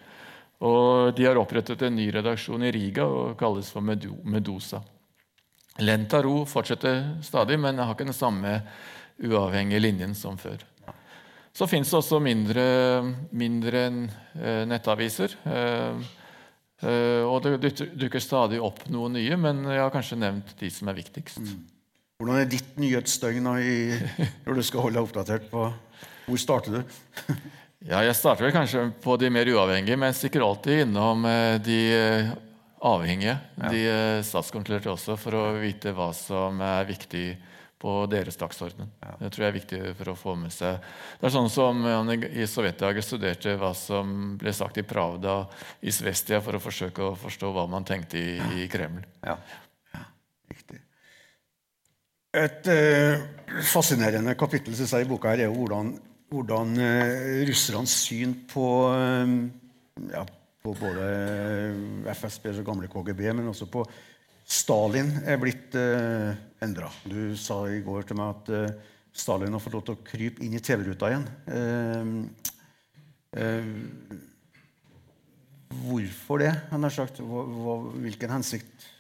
[0.66, 4.80] Og De har opprettet en ny redaksjon i Riga og kalles for Medusa.
[5.84, 8.62] Lentaro fortsetter stadig, men har ikke den samme
[9.20, 10.64] uavhengige linjen som før.
[11.56, 12.64] Så fins det også mindre,
[13.32, 15.36] mindre eh, nettaviser.
[16.84, 20.98] Og det dukker stadig opp noen nye, men jeg har kanskje nevnt de som er
[20.98, 21.40] viktigst.
[21.40, 21.64] Mm.
[22.16, 25.66] Hvordan er ditt nyhetsdøgn når du skal holde deg oppdatert på
[26.26, 26.94] Hvor starter du?
[27.92, 31.80] ja, Jeg starter vel kanskje på de mer uavhengige, men stikker alltid innom uh, de
[31.92, 32.30] uh,
[32.88, 33.36] avhengige.
[33.60, 33.72] Ja.
[33.74, 33.84] De
[34.24, 37.26] statskontrollerte også, for å vite hva som er viktig
[37.86, 38.90] på deres dagsorden.
[39.20, 40.80] Det tror jeg er viktig for å få med seg.
[41.20, 45.44] Det er sånn som han i Sovjetdager studerte hva som ble sagt i Pravda
[45.86, 49.04] i Svestia for å forsøke å forstå hva man tenkte i, i Kreml.
[49.22, 49.36] Ja.
[49.94, 50.02] ja.
[50.50, 50.80] Riktig.
[52.36, 53.22] Et eh,
[53.70, 55.94] fascinerende kapittel synes jeg, i boka her er jo hvordan,
[56.34, 58.66] hvordan eh, russernes syn på,
[58.98, 59.38] eh,
[60.10, 60.26] ja,
[60.66, 61.06] på både
[62.18, 63.86] FSB og gamle KGB, men også på
[64.46, 66.92] Stalin er blitt eh, endra.
[67.10, 70.44] Du sa i går til meg at eh, Stalin har fått lov til å krype
[70.46, 71.26] inn i TV-ruta igjen.
[71.50, 72.06] Eh,
[73.42, 73.72] eh,
[75.82, 76.54] hvorfor det?
[76.70, 77.24] Han har sagt.
[77.26, 78.92] Hva, hva, hvilken hensikt?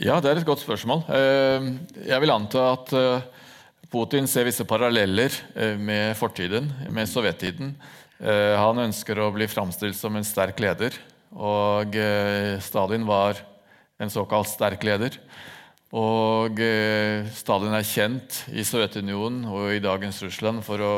[0.00, 1.04] Ja, det er et godt spørsmål.
[1.12, 1.70] Eh,
[2.08, 3.30] jeg vil anta at eh,
[3.92, 5.34] Putin ser visse paralleller
[5.76, 7.74] med fortiden, med sovjettiden.
[8.22, 10.96] Han ønsker å bli framstilt som en sterk leder.
[11.32, 13.40] Og eh, Stalin var
[14.02, 15.16] en såkalt sterk leder.
[15.92, 20.94] Og eh, Stalin er kjent i Sovjetunionen og i dagens Russland for å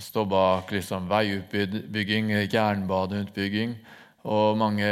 [0.00, 3.74] stå bak liksom, veiutbygging, jernbaneutbygging
[4.28, 4.86] og mange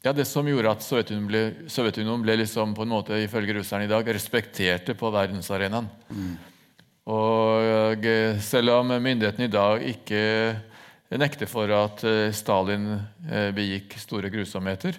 [0.00, 3.84] ja, Det som gjorde at Sovjetunionen ble, Sovjetunionen ble liksom, på en måte, ifølge russerne
[3.84, 5.90] i dag, respekterte på verdensarenaen.
[6.08, 6.30] Mm.
[7.12, 10.22] Og eh, selv om myndighetene i dag ikke
[11.18, 12.92] nekter for at eh, Stalin
[13.26, 14.98] eh, begikk store grusomheter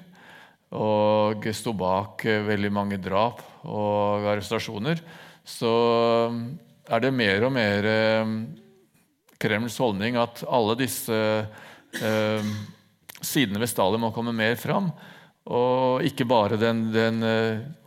[0.75, 4.99] og sto bak eh, veldig mange drap og arrestasjoner,
[5.47, 5.71] så
[6.91, 7.87] er det mer og mer
[9.41, 11.17] Kremls holdning at alle disse
[13.21, 14.89] sidene ved Stalin må komme mer fram.
[15.49, 17.21] Og ikke bare den, den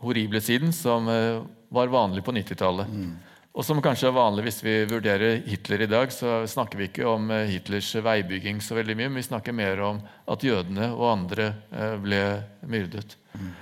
[0.03, 2.91] horrible siden, som var vanlig på 90-tallet.
[2.91, 3.13] Mm.
[3.55, 7.05] Og som kanskje er vanlig hvis vi vurderer Hitler i dag, så snakker vi ikke
[7.07, 11.05] om eh, Hitlers veibygging så veldig mye, men vi snakker mer om at jødene og
[11.13, 12.19] andre eh, ble
[12.67, 13.15] myrdet.
[13.35, 13.53] Mm.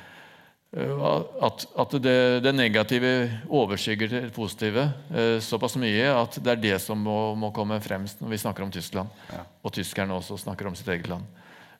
[0.73, 3.11] At, at det, det, negative
[3.45, 8.23] overskygger det positive eh, såpass mye at det er det som må, må komme fremst
[8.23, 9.13] når vi snakker om Tyskland.
[9.29, 9.45] Ja.
[9.61, 11.29] Og tyskerne også snakker om sitt eget land.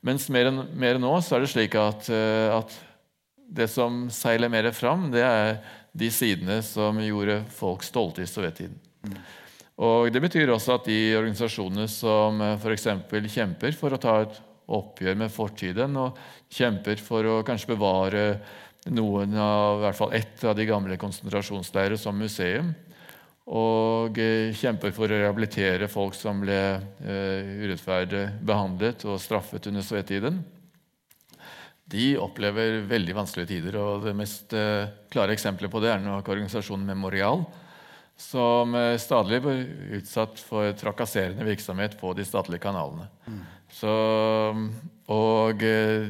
[0.06, 2.78] Mens mer enn, mer enn nå så er det slik at, at
[3.54, 5.58] det som seiler mer fram, det er
[5.94, 8.78] de sidene som gjorde folk stolte i sovjettiden.
[9.84, 12.88] Og Det betyr også at de organisasjonene som eh, f.eks.
[13.34, 14.40] kjemper for å ta et
[14.74, 16.18] oppgjør med fortiden, og
[16.54, 18.24] kjemper for å kanskje bevare
[18.94, 22.74] noen av, i hvert fall ett av de gamle konsentrasjonsleirer som museum,
[23.54, 29.84] og eh, kjemper for å rehabilitere folk som ble uh, urettferdig behandlet og straffet under
[29.84, 30.38] sovjettiden,
[31.94, 33.78] de opplever veldig vanskelige tider.
[33.80, 37.46] og Det mest uh, klare eksempelet på det er nok organisasjonen Memorial,
[38.20, 39.66] som uh, stadig blir
[40.00, 43.10] utsatt for trakasserende virksomhet på de statlige kanalene.
[43.28, 43.44] Mm.
[43.74, 43.94] Så,
[45.14, 46.10] og uh,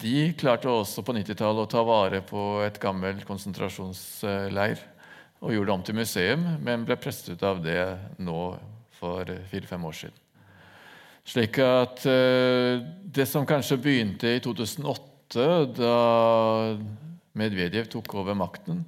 [0.00, 4.80] de klarte også på 90-tallet å ta vare på et gammelt konsentrasjonsleir
[5.40, 7.80] og gjorde det om til museum, men ble presset ut av det
[8.20, 8.40] nå
[9.00, 10.19] for fire-fem år siden.
[11.24, 15.96] Slik at eh, det som kanskje begynte i 2008, da
[17.38, 18.80] Medvedev tok over makten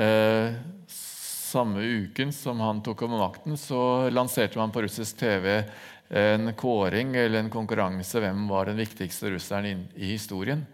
[0.00, 0.54] eh,
[0.88, 5.62] Samme uken som han tok over makten, så lanserte man på russisk TV
[6.08, 10.64] en kåring eller en konkurranse hvem var den viktigste russeren i historien.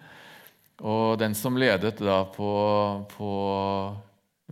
[0.83, 2.53] Og den som ledet da på,
[3.13, 3.33] på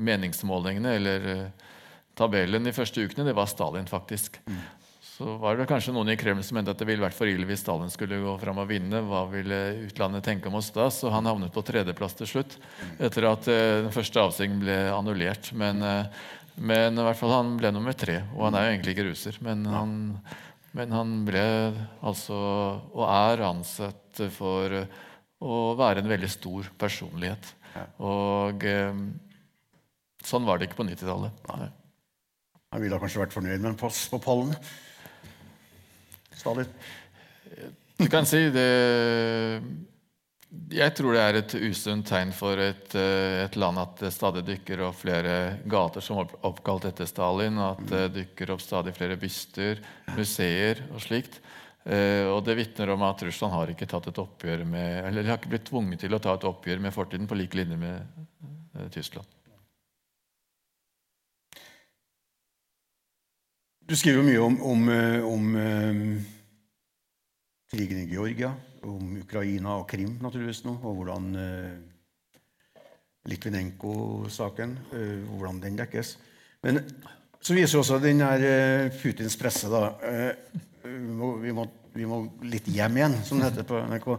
[0.01, 1.73] meningsmålingene, eller eh,
[2.15, 4.39] tabellen de første ukene, det var Stalin, faktisk.
[4.47, 4.80] Mm
[5.21, 7.45] så var det kanskje noen i Kreml som mente at det ville vært for ille
[7.45, 9.03] hvis Stalin skulle gå fram og vinne.
[9.05, 10.87] Hva ville utlandet tenke om oss da?
[10.89, 12.57] Så han havnet på tredjeplass til slutt,
[12.97, 15.53] etter at eh, den første avsendingen ble annullert.
[15.53, 16.25] Men, eh,
[16.57, 18.17] men, i hvert fall han ble nummer tre.
[18.33, 19.37] Og han er jo egentlig ikke ruser.
[19.45, 19.95] Men han,
[20.81, 21.47] men han ble
[22.01, 22.41] altså,
[22.89, 27.57] og er ansett for å være en veldig stor personlighet.
[28.01, 29.09] Og eh,
[30.25, 31.51] sånn var det ikke på 90-tallet.
[32.73, 34.57] Han ville kanskje vært fornøyd med en pass på pallen.
[36.41, 36.75] Stalin?
[38.01, 38.69] Du kan si det
[40.73, 44.43] Jeg tror det er et usunt tegn for et, eh, et, land at det stadig
[44.47, 49.19] dukker opp flere gater som er oppkalt etter Stalin, at det dukker opp stadig flere
[49.21, 49.79] byster,
[50.17, 51.39] museer og slikt.
[51.85, 55.39] Eh, og Det vitner om at Russland har ikke tatt et oppgjør med, eller har
[55.39, 58.27] ikke blitt tvunget til å ta et oppgjør med fortiden på lik linje med
[58.77, 59.40] eh, Tyskland.
[63.91, 66.19] Du skriver mye om, om, eh, om um,
[67.73, 68.53] krigen i Georgia,
[68.87, 72.85] om Ukraina og Krim, naturligvis nå, og hvordan uh,
[73.27, 76.13] Litvinenko-saken hvordan den dekkes.
[76.63, 76.79] Men
[77.43, 79.83] så viser også den uh, Putins presse da,
[80.87, 84.11] vi må, vi, må, vi, må, litt hjem igjen, som det heter på NRK.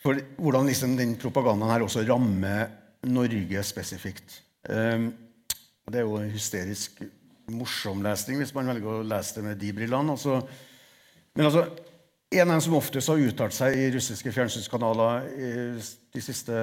[0.00, 2.72] For hvordan liksom den propagandaen her også rammer
[3.12, 4.40] Norge spesifikt.
[4.64, 7.04] Det er jo hysterisk
[7.52, 10.16] morsom lesning hvis man velger å lese det med de brillene.
[10.16, 10.40] Altså,
[11.36, 11.64] men altså,
[12.30, 15.26] en av dem som oftest har uttalt seg i russiske fjernsynskanaler
[16.14, 16.62] de siste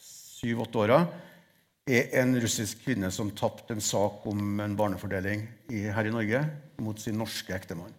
[0.00, 1.02] syv-åtte åra,
[1.84, 6.40] er en russisk kvinne som tapte en sak om en barnefordeling her i Norge
[6.80, 7.92] mot sin norske ektemann.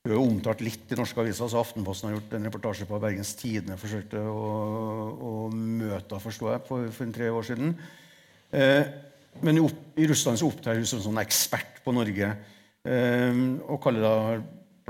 [0.00, 1.48] Hun er omtalt litt i norske aviser.
[1.50, 4.46] så Aftenposten har gjort en reportasje på Bergens Tidende forsøkte å,
[5.12, 7.74] å møte henne, forstår jeg, for, for tre år siden.
[8.56, 8.88] Eh,
[9.40, 9.66] men i,
[10.02, 12.32] i, Russland så opptrer hun som sånn ekspert på Norge.
[12.84, 14.16] Eh, og kaller da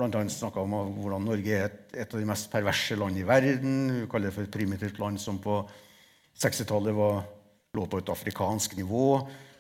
[0.00, 0.24] bl.a.
[0.32, 3.76] snakka om hvordan Norge er et, et, av de mest perverse land i verden.
[4.00, 5.60] Hun kaller det for et primitivt land som på
[6.40, 6.96] 60-tallet
[7.76, 9.06] lå på et afrikansk nivå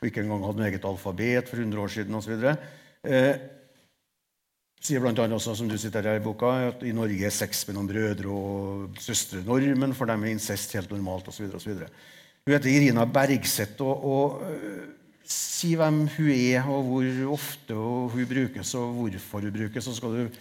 [0.00, 2.44] og ikke engang hadde noe eget alfabet for 100 år siden osv.
[3.04, 3.42] Eh,
[4.80, 8.32] sier annet også, som du siterer i boka, at i Norge er sex mellom brødre
[8.32, 9.92] og søstre normen.
[9.96, 11.52] For dem er incest helt normalt osv.
[12.46, 13.80] Hun heter Irina Bergseth.
[13.84, 14.88] og, og uh,
[15.30, 19.84] Si hvem hun er, og hvor ofte hun brukes, og hvorfor hun brukes.
[19.84, 20.38] Så du,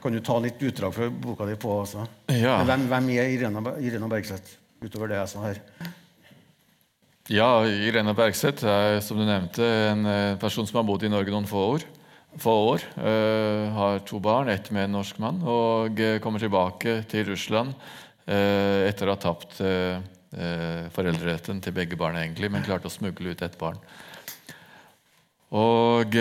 [0.00, 1.74] kan du ta litt utdrag fra boka di på.
[1.82, 2.06] Altså.
[2.32, 2.62] Ja.
[2.64, 5.60] Hvem, hvem, er Irina, Irina Bergseth, utover det jeg sa her?
[7.28, 11.34] Ja, Irena Bergseth er som du nevnte, en eh, person som har bodd i Norge
[11.34, 11.84] noen få år
[12.40, 12.84] få år.
[12.96, 17.74] Uh, har to barn, ett med en norsk mann, og uh, kommer tilbake til Russland
[17.74, 19.60] uh, etter å ha tapt
[20.32, 23.76] foreldreretten til begge barna, egentlig, men klarte å smugle ut et barn.
[25.52, 26.16] Og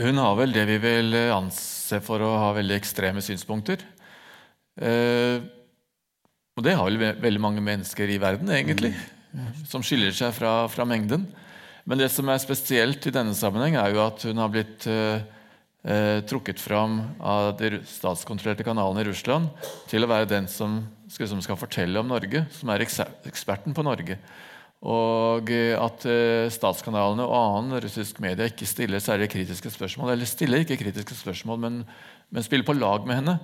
[0.00, 3.84] hun har vel det vi vil anse for å ha veldig ekstreme synspunkter.
[6.56, 8.94] og det har vel veldig mange mennesker i verden, egentlig,
[9.68, 11.28] som skiller seg fra, fra mengden.
[11.86, 15.22] Men det som er spesielt i denne sammenheng, er jo at hun har blitt eh,
[15.86, 21.30] eh, trukket fram av de statskontrollerte kanalene i Russland til å være den som skal,
[21.30, 24.18] som skal fortelle om Norge, som er eksperten på Norge.
[24.86, 30.12] Og eh, at eh, statskanalene og annen russisk media ikke stiller særlig kritiske spørsmål.
[30.14, 31.78] Eller stiller ikke kritiske spørsmål, men,
[32.30, 33.38] men spiller på lag med henne.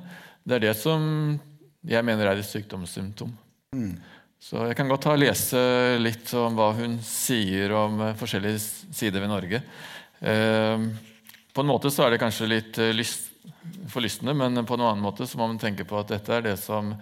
[0.44, 1.02] Det er det som
[1.88, 3.32] jeg mener er et sykdomssymptom.
[3.74, 3.94] Mm.
[4.42, 5.58] Så jeg kan godt ta og lese
[6.02, 8.60] litt om hva hun sier om eh, forskjellige
[8.92, 9.62] sider ved Norge.
[10.20, 10.86] Eh,
[11.52, 13.30] på en måte så er det kanskje litt eh, lyst,
[13.92, 16.56] forlystende, men på en annen måte så må man tenke på at dette er det
[16.60, 16.94] som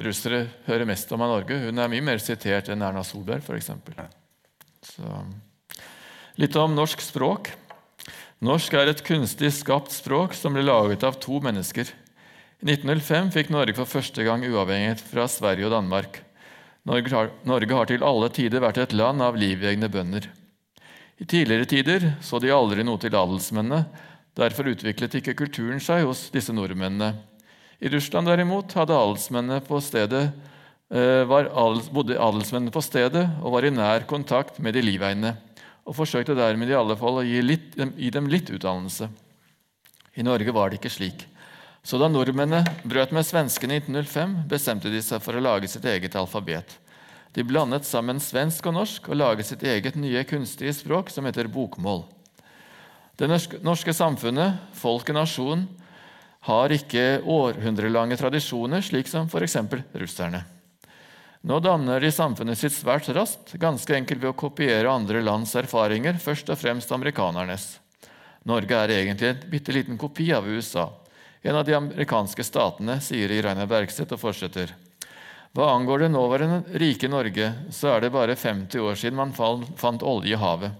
[0.00, 1.58] russere hører mest om av Norge.
[1.66, 3.72] Hun er mye mer sitert enn Erna Solberg, f.eks.
[6.40, 7.50] Litt om norsk språk.
[8.40, 11.90] Norsk er et kunstig skapt språk som ble laget av to mennesker.
[12.60, 16.22] I 1905 fikk Norge for første gang uavhengighet fra Sverige og Danmark.
[16.88, 20.30] Norge har, Norge har til alle tider vært et land av livegne bønder.
[21.20, 23.84] I tidligere tider så de aldri noe til adelsmennene.
[24.36, 27.12] Derfor utviklet ikke kulturen seg hos disse nordmennene.
[27.80, 28.72] I Russland derimot
[29.80, 30.30] stedet,
[30.90, 35.36] eh, adels, bodde adelsmennene på stedet og var i nær kontakt med de livegne,
[35.84, 39.08] og forsøkte dermed i alle fall å gi, litt, gi dem litt utdannelse.
[40.16, 41.26] I Norge var det ikke slik.
[41.84, 45.84] Så da nordmennene brøt med svenskene i 1905, bestemte de seg for å lage sitt
[45.84, 46.78] eget alfabet.
[47.32, 51.50] De blandet sammen svensk og norsk og laget sitt eget nye kunstige språk som heter
[51.52, 52.02] bokmål.
[53.20, 53.28] Det
[53.62, 55.66] norske samfunnet, folk og nasjon,
[56.48, 59.58] har ikke århundrelange tradisjoner, slik som f.eks.
[60.00, 60.40] russerne.
[61.40, 66.18] Nå danner de samfunnet sitt svært raskt, ganske enkelt ved å kopiere andre lands erfaringer,
[66.20, 67.78] først og fremst amerikanernes.
[68.48, 70.88] Norge er egentlig en bitte liten kopi av USA.
[71.44, 74.74] En av de amerikanske statene, sier Iraina Bergseth og fortsetter.
[75.56, 80.04] Hva angår det nåværende rike Norge, så er det bare 50 år siden man fant
[80.06, 80.76] olje i havet.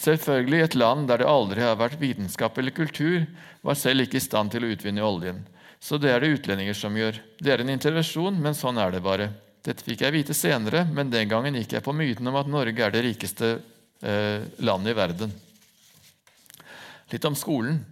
[0.00, 3.26] Selvfølgelig et land der det aldri har vært vitenskap eller kultur,
[3.60, 5.42] var selv ikke i stand til å utvinne oljen.
[5.80, 7.20] Så det er det utlendinger som gjør.
[7.40, 9.28] Det er en intervensjon, men sånn er det bare.
[9.64, 12.84] Dette fikk jeg vite senere, men den gangen gikk jeg på myten om at Norge
[12.84, 13.58] er det rikeste
[14.00, 15.34] eh, landet i verden.
[17.12, 17.82] Litt om skolen.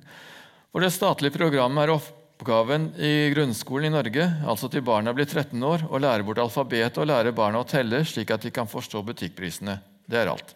[0.73, 1.93] For det statlige programmet er
[2.39, 7.01] oppgaven i grunnskolen i Norge, altså til barna blir 13 år, å lære bort alfabetet
[7.03, 9.75] og lære barna å telle, slik at de kan forstå butikkprisene.
[10.07, 10.55] Det er alt.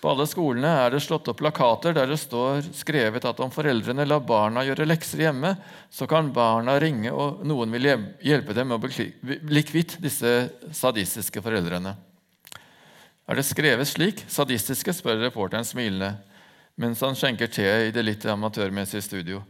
[0.00, 4.06] På alle skolene er det slått opp plakater der det står skrevet at om foreldrene
[4.06, 5.56] lar barna gjøre lekser hjemme,
[5.90, 7.90] så kan barna ringe, og noen vil
[8.22, 11.96] hjelpe dem med å bli kvitt disse sadistiske foreldrene.
[13.26, 14.22] Er det skrevet slik?
[14.30, 16.14] Sadistiske, spør reporteren smilende
[16.80, 19.42] mens han skjenker te i det litt amatørmessige studio.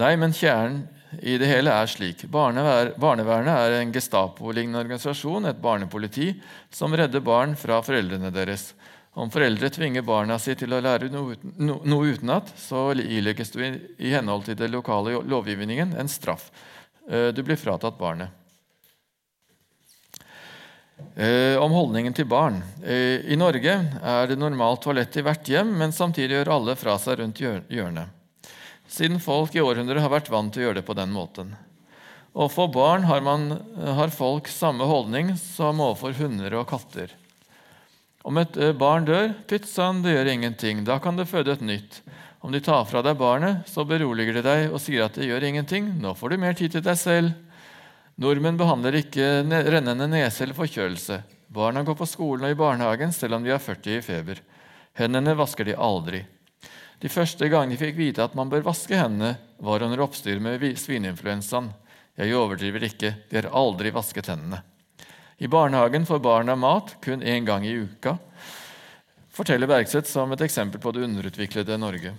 [0.00, 0.86] Nei, men kjernen
[1.22, 2.26] i det hele er slik.
[2.30, 6.34] Barnevernet er en Gestapo-lignende organisasjon, et barnepoliti,
[6.70, 8.72] som redder barn fra foreldrene deres.
[9.18, 13.70] Om foreldre tvinger barna si til å lære noe, no, utenat, så ilegges du i,
[13.98, 16.52] i henhold til den lokale lovgivningen en straff.
[17.10, 18.30] Eh, du blir fratatt barnet.
[21.14, 22.60] Eh, om holdningen til barn.
[22.84, 26.98] Eh, I Norge er det normalt toalett i hvert hjem, men samtidig gjør alle fra
[27.00, 28.17] seg rundt hjørnet.
[28.88, 31.52] Siden folk i århundrer har vært vant til å gjøre det på den måten.
[32.32, 37.12] Overfor barn har, man, har folk samme holdning som overfor hunder og katter.
[38.28, 39.68] Om et eh, barn dør, pytt
[40.02, 40.84] det gjør ingenting.
[40.84, 42.00] Da kan det føde et nytt.
[42.40, 45.48] Om de tar fra deg barnet, så beroliger de deg og sier at det gjør
[45.48, 45.90] ingenting.
[46.00, 47.34] Nå får du mer tid til deg selv.
[48.18, 51.20] Nordmenn behandler ikke rennende nese eller forkjølelse.
[51.48, 54.42] Barna går på skolen og i barnehagen selv om de har 40 i feber.
[54.98, 56.24] Hendene vasker de aldri.
[56.98, 60.58] De første gangene de fikk vite at man bør vaske hendene, var under oppstyr med
[60.62, 61.70] vi- svineinfluensaen.
[62.18, 64.62] Jeg overdriver ikke, de har aldri vasket hendene.
[65.38, 68.16] I barnehagen får barna mat kun én gang i uka,
[69.30, 72.12] forteller Bergseth som et eksempel på det underutviklede Norge.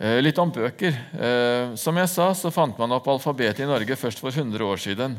[0.00, 0.92] Eh, Litt om bøker.
[1.20, 4.76] Eh, Som jeg sa, så fant man opp alfabetet i Norge først for 100 år
[4.80, 5.16] siden.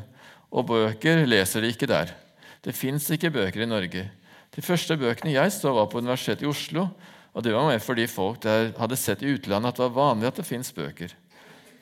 [0.52, 2.14] Og bøker leser de ikke der.
[2.62, 4.10] Det fins ikke bøker i Norge.
[4.52, 6.90] De første bøkene jeg så, var på Universitetet i Oslo.
[7.32, 10.28] Og det var mer fordi folk der hadde sett i utlandet at det var vanlig
[10.32, 11.14] at det fins bøker.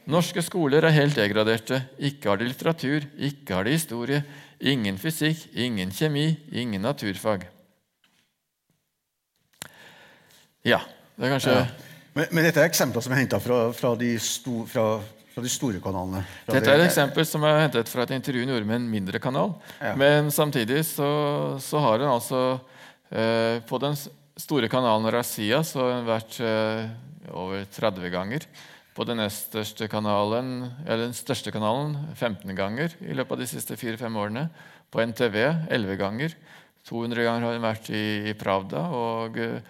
[0.09, 1.83] Norske skoler er helt degraderte.
[2.01, 4.23] Ikke har de litteratur, ikke har de historie.
[4.59, 7.45] Ingen fysikk, ingen kjemi, ingen naturfag.
[10.65, 10.81] Ja,
[11.15, 11.69] det er kanskje Ja.
[12.17, 14.85] Men, men dette er eksempler som er henta fra, fra, de fra,
[15.29, 16.23] fra de store kanalene.
[16.49, 19.21] Dette er et eksempel som er hentet fra et intervju hun gjorde med en mindre
[19.23, 19.53] kanal.
[19.77, 19.93] Ja.
[19.95, 21.09] Men samtidig så,
[21.63, 22.41] så har hun altså
[23.13, 23.95] eh, På den
[24.39, 26.89] store kanalen Razia så har hun vært eh,
[27.35, 28.47] over 30 ganger.
[28.95, 33.47] På den nest største kanalen, eller den største kanalen 15 ganger i løpet av de
[33.47, 34.47] siste 4-5 årene.
[34.91, 35.37] På NTV
[35.69, 36.35] 11 ganger.
[36.89, 38.87] 200 ganger har hun vært i, i Pravda.
[38.89, 39.61] eh,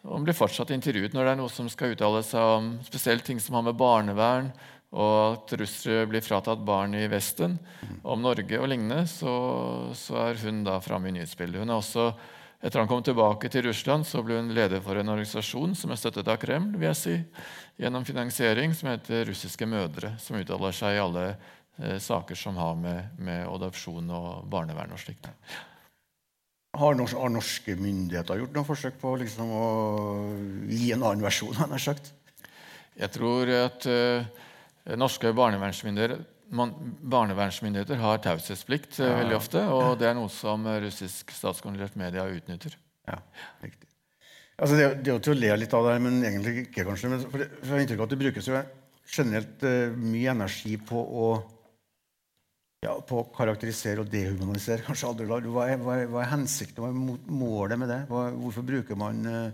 [0.00, 3.26] og hun blir fortsatt intervjuet når det er noe som skal uttale seg om spesielt
[3.26, 4.48] ting som har med barnevern
[4.90, 7.58] og at russere blir fratatt barn i Vesten,
[8.02, 9.32] om Norge og lignende, så,
[9.94, 11.62] så er hun da framme i nyhetsbildet.
[11.62, 12.08] Hun er også,
[12.60, 16.00] Etter han kom tilbake til Russland, så ble hun leder for en organisasjon som er
[16.00, 17.14] støttet av Kreml, vil jeg si,
[17.80, 22.76] gjennom finansiering, som heter Russiske mødre, som uttaler seg i alle eh, saker som har
[22.76, 25.30] med, med adopsjon og barnevern og slikt.
[26.76, 29.66] Har, nors har norske myndigheter gjort noe forsøk på liksom, å
[30.68, 31.56] gi en annen versjon?
[31.62, 32.12] har jeg sagt?
[33.00, 34.28] Jeg tror at eh,
[35.00, 36.20] norske barnevernsmyndigheter,
[36.50, 36.72] man,
[37.12, 39.12] barnevernsmyndigheter har taushetsplikt ja.
[39.22, 42.74] veldig ofte, og det er noe som eh, russisk statskontrollert media utnytter.
[43.08, 43.20] Ja,
[43.62, 43.88] riktig.
[44.60, 46.84] Altså, det, det er jo til å le litt av det her, men egentlig ikke,
[46.90, 47.12] kanskje.
[47.12, 48.60] Men for det, for jeg har inntrykk av at det brukes jo
[49.10, 51.30] generelt uh, mye energi på å
[52.80, 55.26] ja, på å karakterisere og dehumanisere kanskje aldri.
[55.28, 57.98] Hva er, hva er, hva er hensikten, hva er målet med det?
[58.08, 59.50] Hva, hvorfor bruker man eh,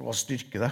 [0.00, 0.70] Hva styrker det?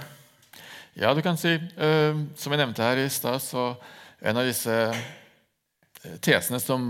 [1.02, 3.74] Ja, du kan si, uh, Som jeg nevnte her i stad, så
[4.22, 6.86] en av disse eh, tesene som,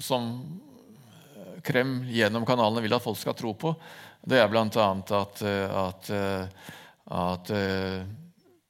[0.00, 0.30] som
[1.64, 3.74] Krem gjennom kanalene vil at folk skal tro på,
[4.24, 4.64] det er bl.a.
[4.68, 6.72] at, eh, at, eh,
[7.20, 8.00] at eh,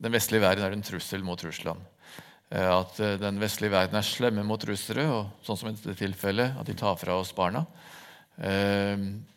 [0.01, 1.83] den vestlige verden er en trussel mot Russland.
[2.51, 5.99] Eh, At eh, den vestlige verden er slemme mot russere, og sånn som i dette
[6.01, 7.67] tilfellet, at de tar fra oss barna.
[8.39, 8.97] Eh,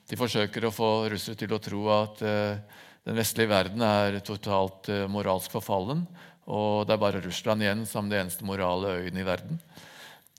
[0.09, 2.57] De forsøker å få russere til å tro at eh,
[3.05, 6.05] den vestlige verden er totalt eh, moralsk forfallen,
[6.47, 9.59] og det er bare Russland igjen som det eneste morale øyen i verden.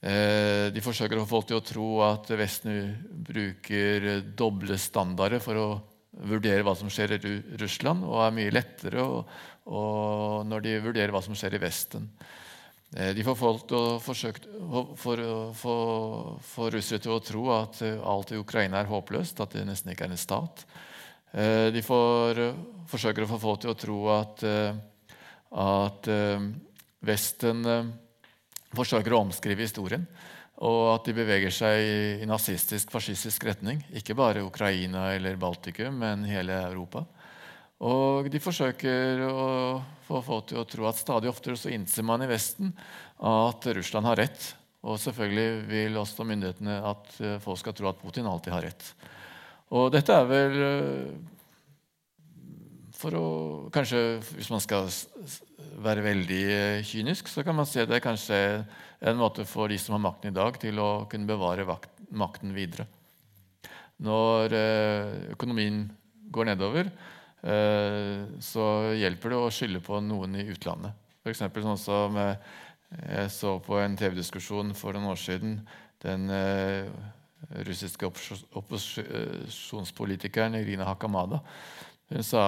[0.05, 2.93] Eh, De forsøker å få folk til å tro at Vesten
[3.25, 5.67] bruker doble standarder for å
[6.29, 9.25] vurdere hva som skjer i Russland, og er mye lettere og,
[9.65, 12.05] og når de vurderer hva som skjer i Vesten.
[12.95, 14.45] Eh, De får folk til å forsøke
[15.01, 20.05] for russere til å tro at alt i Ukraina er håpløst, at det nesten ikke
[20.05, 20.65] er en stat.
[21.33, 22.43] Eh, De får,
[22.93, 24.45] forsøker å få folk til å tro at,
[25.51, 26.47] at eh,
[27.05, 27.91] Vesten eh,
[28.75, 30.05] forsøker å omskrive historien,
[30.65, 33.81] og at de beveger seg i, nazistisk, fascistisk retning.
[33.95, 37.03] Ikke bare Ukraina eller Baltikum, men hele Europa.
[37.83, 39.47] Og de forsøker å
[40.07, 42.71] få folk til å tro at stadig oftere så innser man i Vesten
[43.19, 44.47] at Russland har rett.
[44.85, 48.91] Og selvfølgelig vil også myndighetene at eh, folk skal tro at Putin alltid har rett.
[49.75, 50.59] Og dette er vel
[53.05, 53.25] for å
[53.73, 54.87] Kanskje hvis man skal
[55.83, 58.37] være veldig eh, kynisk, så kan man se det er kanskje
[59.05, 61.77] en måte for de som har makten i dag, til å kunne bevare
[62.15, 62.85] makten videre.
[64.05, 65.91] Når eh, økonomien
[66.31, 66.85] går nedover,
[67.43, 70.91] eh, så hjelper det å skylde på noen i utlandet.
[71.25, 71.41] F.eks.
[71.41, 75.51] sånn som jeg så på en TV-diskusjon for noen år siden.
[76.05, 76.21] Den
[77.65, 81.37] russiske opposisjonspolitikeren Irina Hakamada.
[82.13, 82.43] Hun sa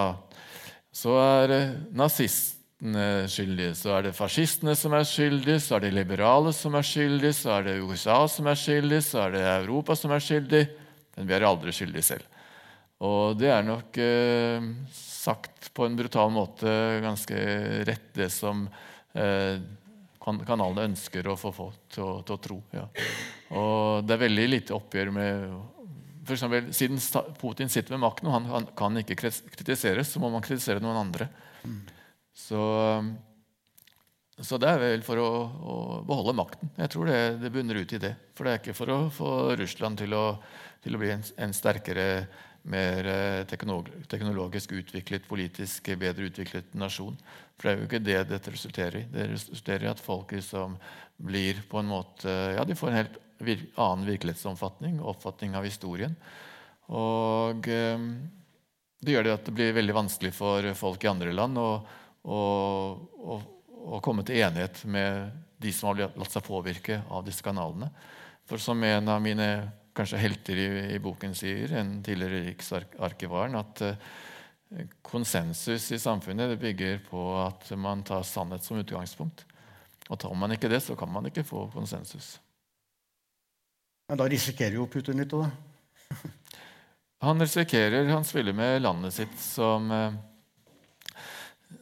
[0.97, 1.57] så er
[1.93, 6.75] nazistene nazist, skyldige, så er det fascistene som er skyldige, så er det liberale som
[6.77, 10.21] er skyldige, så er det USA som er skyldig, så er det Europa som er
[10.21, 10.63] skyldig.
[11.17, 12.27] Men vi er aldri skyldige selv.
[13.01, 16.69] Og det er nok eh, sagt på en brutal måte
[17.01, 17.41] ganske
[17.85, 18.67] rett, det som
[19.13, 19.57] eh,
[20.21, 22.59] kanalene ønsker å få folk til, til, å tro.
[22.73, 22.85] Ja.
[23.57, 25.49] Og det er veldig lite oppgjør med
[26.27, 26.99] for eksempel, Siden
[27.39, 31.29] Putin sitter med makten og han, kan ikke kritiseres, så må man kritisere noen andre.
[32.37, 32.61] Så,
[34.37, 36.69] så, det er vel for å, å, beholde makten.
[36.77, 38.13] Jeg tror det, det bunner ut i det.
[38.37, 40.25] For det er ikke for å få Russland til å,
[40.83, 42.09] til å bli en, en, sterkere,
[42.67, 47.15] mer eh, teknologisk utviklet, politisk bedre utviklet nasjon.
[47.55, 49.05] For det er jo ikke det dette resulterer i.
[49.13, 50.75] Det resulterer i at folk liksom
[51.17, 56.15] blir på en måte Ja, de får en helt annen virkelighetsomfatning, oppfatning av historien.
[56.93, 58.07] Og eh,
[59.01, 61.69] det gjør det at det blir veldig vanskelig for folk i andre land å
[63.87, 67.89] å komme til enighet med de som har latt seg påvirke av disse kanalene.
[68.47, 69.49] For som en av mine
[69.97, 77.01] kanskje helter i, i boken sier, en tidligere riksarkivaren, at uh, konsensus i samfunnet bygger
[77.07, 79.45] på at man tar sannhet som utgangspunkt.
[80.07, 82.37] Og tar man ikke det, så kan man ikke få konsensus.
[84.07, 86.31] Men da risikerer jo Putin litt av det.
[87.25, 90.15] han risikerer Han spiller med landet sitt som uh,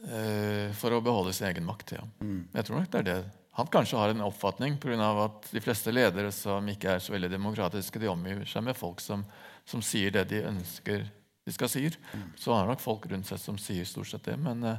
[0.06, 1.96] Eh, for å beholde sin egen makt.
[1.96, 2.04] Ja.
[2.20, 2.46] Mm.
[2.54, 3.18] Jeg tror nok det er det.
[3.56, 5.08] Han kanskje har en oppfatning pga.
[5.24, 9.00] at de fleste ledere som ikke er så veldig demokratiske, de omgir seg med folk
[9.00, 9.24] som,
[9.64, 11.06] som sier det de ønsker
[11.46, 11.86] de skal si.
[11.86, 12.32] Mm.
[12.36, 14.36] Så har nok folk rundt seg som sier stort sett det.
[14.36, 14.78] Men, eh,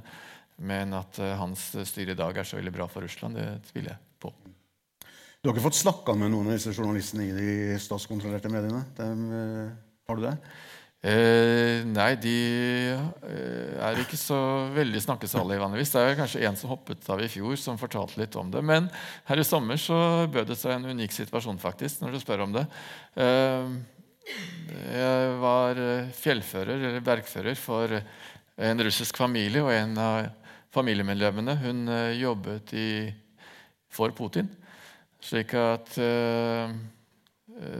[0.58, 3.96] men at eh, hans styre i dag er så veldig bra for Russland, det tviler
[3.96, 4.34] jeg på.
[5.48, 8.82] Du har ikke fått snakka med noen av disse journalistene i de statskontrollerte mediene?
[8.98, 9.06] De,
[10.04, 10.34] har du det?
[11.08, 12.34] Eh, nei, de
[12.92, 14.40] eh, er ikke så
[14.76, 15.94] veldig snakkesalige vanligvis.
[15.94, 18.60] Det er kanskje en som hoppet av i fjor, som fortalte litt om det.
[18.60, 18.92] Men
[19.32, 22.60] her i sommer så bød det seg en unik situasjon, faktisk, når du spør om
[22.60, 22.66] det.
[23.16, 23.72] Eh,
[24.98, 28.02] jeg var eh, fjellfører, eller bergfører, for
[28.68, 32.88] en russisk familie, og en av familiemedlemmene hun eh, jobbet i,
[33.88, 34.52] for Putin.
[35.28, 36.76] Slik at eh,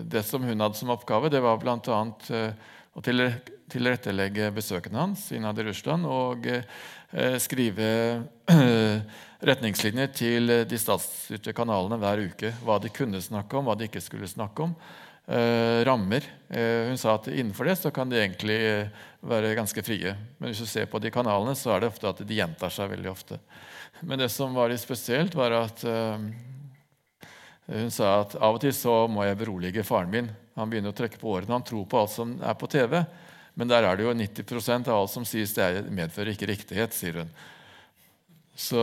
[0.04, 2.28] det som hun hadde som oppgave, det var blant annet
[2.98, 3.06] og
[3.70, 7.90] tilrettelegge besøkene hans innad i Russland og eh, skrive
[9.50, 12.54] retningslinjer til de statsstyrte kanalene hver uke.
[12.66, 14.74] Hva de kunne snakke om, hva de ikke skulle snakke om.
[15.28, 16.26] Eh, rammer.
[16.50, 18.58] Eh, hun sa at innenfor det så kan de egentlig
[19.22, 20.16] være ganske frie.
[20.40, 22.96] Men hvis du ser på de kanalene, så er det ofte at de gjentar seg
[22.96, 23.38] veldig ofte.
[24.02, 25.86] Men det som var litt spesielt, var at
[27.68, 30.30] hun sa at av og til så må jeg berolige faren min.
[30.56, 31.52] Han begynner å trekke på årene.
[31.52, 33.02] Han tror på alt som er på TV.
[33.60, 37.24] Men der er det jo 90% av alt som sies, det medfører ikke riktighet, sier
[37.24, 37.32] hun.
[38.58, 38.80] Så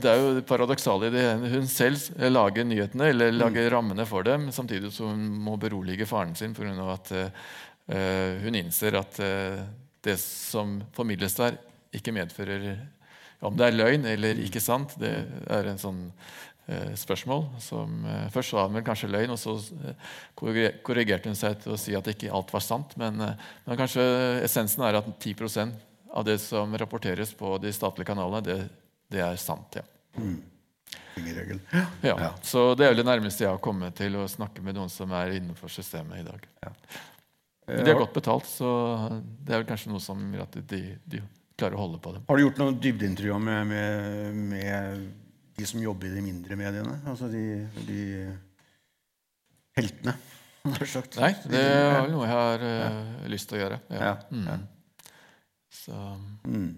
[0.00, 1.24] det er jo paradoksale i det.
[1.54, 2.02] Hun selv
[2.32, 3.38] lager nyhetene eller mm.
[3.38, 6.74] lager rammene for dem, samtidig som hun må berolige faren sin pga.
[6.92, 9.62] at uh, hun innser at uh,
[10.04, 11.60] det som formidles der,
[11.96, 12.74] ikke medfører
[13.40, 15.12] Om det er løgn eller ikke sant, det
[15.52, 16.45] er en sånn Eh,
[16.98, 17.44] spørsmål.
[17.62, 19.54] Som, eh, først var han vel kanskje løgn, og så
[19.86, 22.96] eh, korrigerte hun seg til å si at ikke alt var sant.
[23.00, 24.02] Men, men kanskje
[24.42, 25.74] essensen er at 10%
[26.16, 28.58] av det som rapporteres på de statlige kanalene, det,
[29.12, 29.78] det er sant.
[29.78, 29.86] ja.
[30.16, 30.38] Mm.
[32.02, 32.14] Ja.
[32.20, 32.30] ja.
[32.44, 35.12] Så det er vel det nærmeste jeg har kommet til å snakke med noen som
[35.16, 36.44] er innenfor systemet i dag.
[36.66, 36.72] Ja.
[37.66, 38.68] De er godt betalt, så
[39.42, 41.22] det er vel kanskje noe som gjør at de, de,
[41.56, 42.26] klarer å holde på dem.
[42.28, 45.06] Har du gjort noen dybdeintervjuer med, med, med
[45.56, 46.98] de som jobber i de mindre mediene.
[47.08, 47.44] Altså de,
[47.88, 48.00] de
[49.78, 50.16] heltene.
[51.22, 52.88] Nei, det er noe jeg har ja.
[53.30, 53.78] lyst til å gjøre.
[53.94, 54.14] Ja.
[54.34, 54.64] Mm.
[55.72, 56.00] Så.
[56.48, 56.72] Mm.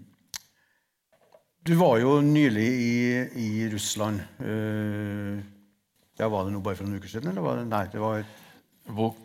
[1.68, 2.98] Du var jo nylig i,
[3.44, 4.20] i Russland.
[4.40, 5.40] Uh,
[6.18, 7.30] ja, Var det noe bare for noen uker siden?
[7.32, 8.22] Eller var det, nei, det var
[8.88, 9.18] Bok.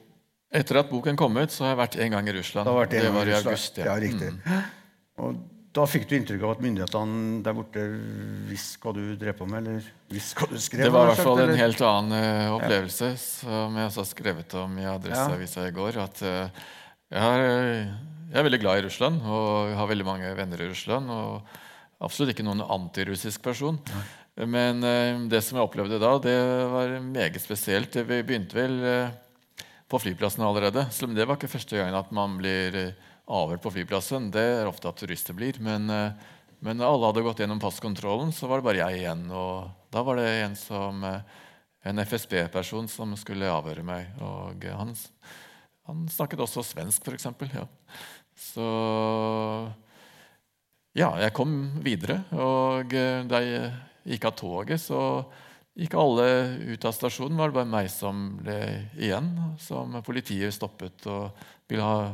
[0.53, 2.67] Etter at boken kom ut, så har jeg vært en gang i Russland.
[2.91, 3.79] Det, det var i august.
[3.81, 4.27] Ja, ja riktig.
[4.35, 4.65] Mm.
[5.23, 5.39] Og
[5.73, 7.83] da fikk du inntrykk av at myndighetene der borte
[8.45, 9.63] visste hva du drev på med?
[9.63, 10.85] eller visste hva du skrev?
[10.85, 13.21] Det var i hvert fall en helt annen uh, opplevelse, ja.
[13.23, 15.97] som jeg også har skrevet om i Adresseavisa i går.
[16.03, 16.65] at uh,
[17.09, 21.09] jeg, er, jeg, er, veldig glad i Russland og har veldig mange venner i Russland.
[21.09, 23.79] og Absolutt ikke noen antirussisk person.
[23.89, 24.03] Ja.
[24.45, 26.37] Men uh, det som jeg opplevde da, det
[26.69, 27.97] var meget spesielt.
[27.97, 28.77] Vi begynte vel
[29.89, 30.85] på flyplassen allerede.
[30.93, 32.93] Så det var ikke første gangen at man blir
[33.27, 34.31] avhør på flyplassen.
[34.33, 35.59] Det er ofte at turister blir.
[35.63, 36.11] Men, eh,
[36.63, 39.29] men alle hadde gått gjennom passkontrollen, så var det bare jeg igjen.
[39.31, 41.21] Og da var det en, som, eh,
[41.83, 44.07] en FSB-person som skulle avhøre meg.
[44.21, 44.95] Og han,
[45.87, 47.27] han snakket også svensk, f.eks.
[47.53, 47.67] Ja.
[48.35, 48.67] Så
[50.93, 52.21] ja, jeg kom videre.
[52.37, 53.71] Og eh, da jeg
[54.13, 54.99] gikk av toget, så
[55.73, 56.27] gikk alle
[56.69, 57.37] ut av stasjonen.
[57.37, 58.57] var det bare meg som ble
[58.99, 61.31] igjen, som politiet stoppet og
[61.69, 62.13] ville, ha,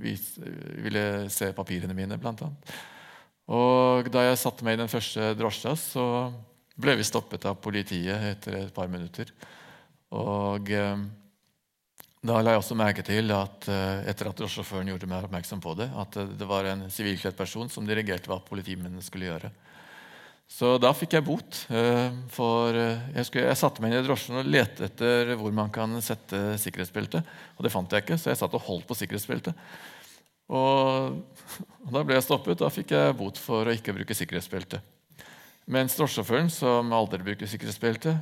[0.00, 2.74] ville se papirene mine, blant annet.
[3.50, 6.04] Og da jeg satte meg i den første drosja, så
[6.80, 9.32] ble vi stoppet av politiet etter et par minutter.
[10.16, 11.02] Og eh,
[12.20, 15.74] da la jeg også merke til at eh, etter at drosjesjåføren gjorde meg oppmerksom på
[15.78, 19.52] det, at eh, det var en sivilkledd person som dirigerte hva politimennene skulle gjøre.
[20.50, 21.62] Så da fikk jeg bot.
[21.70, 25.70] Eh, for jeg, skulle, jeg satte meg inn i drosjen og lette etter hvor man
[25.72, 27.26] kan sette sikkerhetsbeltet.
[27.56, 29.56] Og det fant jeg ikke, så jeg satt og holdt på sikkerhetsbeltet.
[30.50, 31.20] Og,
[31.86, 32.58] og da ble jeg stoppet.
[32.60, 34.82] Da fikk jeg bot for å ikke bruke sikkerhetsbelte.
[35.70, 38.16] Mens drosjesjåføren, som aldri bruker sikkerhetsbelte,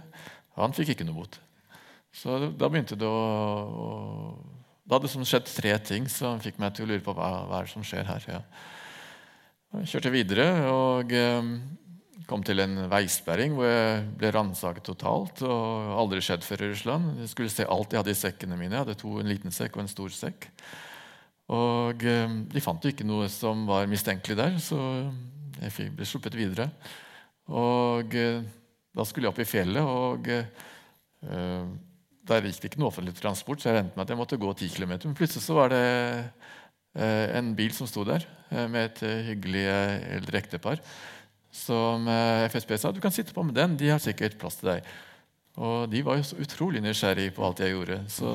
[0.58, 1.38] han fikk ikke noe bot.
[2.12, 3.18] Så da begynte det å,
[3.68, 3.88] å
[4.88, 7.58] Da hadde det skjedd tre ting som fikk meg til å lure på hva, hva
[7.60, 8.24] er det som skjer her.
[8.28, 8.40] Ja.
[9.78, 11.50] Jeg kjørte videre og eh,
[12.26, 15.42] kom til en veisperring hvor jeg ble ransaket totalt.
[15.46, 17.10] og Aldri skjedd før i Russland.
[17.22, 18.74] Jeg skulle se alt jeg hadde i sekkene mine.
[18.74, 20.48] Jeg hadde to, en liten sekk og en stor sekk.
[21.54, 24.78] Og eh, De fant jo ikke noe som var mistenkelig der, så
[25.58, 26.70] jeg ble sluppet videre.
[27.48, 28.40] Og eh,
[28.94, 29.84] Da skulle jeg opp i fjellet.
[29.84, 31.68] og eh,
[32.28, 34.50] der gikk det ikke noe offentlig transport, så jeg regnet med at jeg måtte gå
[34.52, 34.90] 10 km.
[35.06, 35.84] Men plutselig så var det
[37.38, 38.26] en bil som sto der
[38.68, 39.00] med et
[39.30, 39.62] hyggelig
[40.18, 40.82] eldre ektepar.
[41.54, 42.08] Som
[42.52, 44.88] FSB sa du kan sitte på med den, de har sikkert plass til deg.
[45.58, 47.98] Og de var jo så utrolig nysgjerrige på alt jeg gjorde.
[48.12, 48.30] Så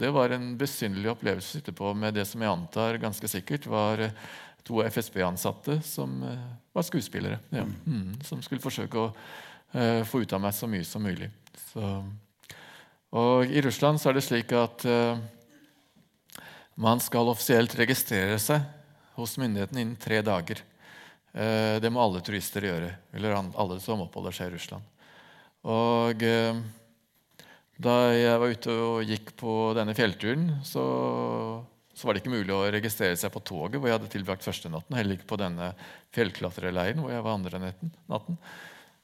[0.00, 3.66] det var en besynderlig opplevelse å sitte på med det som jeg antar ganske sikkert
[3.68, 4.06] var
[4.64, 6.22] to FSB-ansatte som
[6.72, 7.42] var skuespillere.
[7.52, 7.66] Ja.
[7.84, 11.28] Mm, som skulle forsøke å uh, få ut av meg så mye som mulig.
[11.68, 11.82] Så
[13.12, 15.20] og I Russland så er det slik at uh,
[16.80, 18.64] man skal offisielt registrere seg
[19.18, 20.62] hos myndighetene innen tre dager.
[21.32, 24.88] Uh, det må alle turister gjøre, eller alle som oppholder seg i Russland.
[25.72, 26.62] Og uh,
[27.82, 30.82] da jeg var ute og gikk på denne fjellturen, så,
[31.94, 34.70] så, var det ikke mulig å registrere seg på toget hvor jeg hadde tilbrakt første
[34.70, 35.72] natten, heller ikke på denne
[36.14, 37.72] fjellklatreleiren hvor jeg var andre
[38.12, 38.38] natten.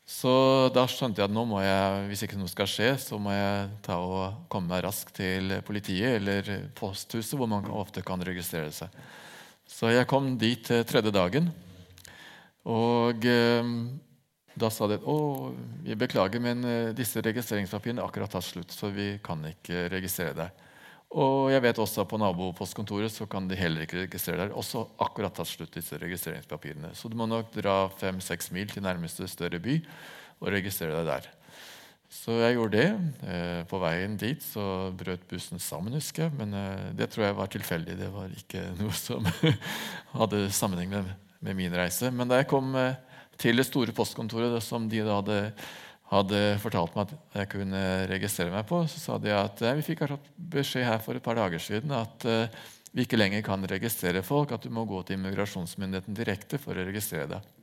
[0.09, 0.33] Så
[0.73, 3.67] da skjønte jeg at nå må jeg, hvis ikke noe skal skje, så må jeg
[3.85, 8.95] ta og komme meg raskt til politiet eller posthuset, hvor man ofte kan registrere seg.
[9.69, 11.51] Så jeg kom dit tredje dagen.
[12.67, 13.73] Og eh,
[14.59, 15.19] da sa de å,
[15.85, 20.35] vi beklager, men eh, disse registreringspapirene er akkurat tatt slutt, så vi kan ikke registrere
[20.39, 20.65] deg.
[21.17, 24.57] Og jeg vet også at på nabopostkontoret så kan de heller ikke registrere der.
[24.59, 26.93] Også akkurat tatt slutt disse registreringspapirene.
[26.93, 29.79] Så du må nok dra fem-seks mil til nærmeste større by
[30.43, 31.31] og registrere deg der.
[32.13, 32.91] Så jeg gjorde det.
[33.29, 36.37] Eh, på veien dit så brøt bussen sammen, husker jeg.
[36.41, 37.97] Men eh, det tror jeg var tilfeldig.
[38.01, 39.29] Det var ikke noe som
[40.13, 41.09] hadde sammenheng med,
[41.45, 42.11] med min reise.
[42.15, 42.97] Men da jeg kom eh,
[43.39, 45.43] til det store postkontoret som de da hadde
[46.09, 50.07] hadde fortalt meg at jeg kunne registrere meg på, så sa de at vi fikk
[50.55, 52.65] beskjed her for et par dager siden at uh,
[52.95, 56.87] vi ikke lenger kan registrere folk, at du må gå til immigrasjonsmyndigheten direkte for å
[56.89, 57.55] registrere deg.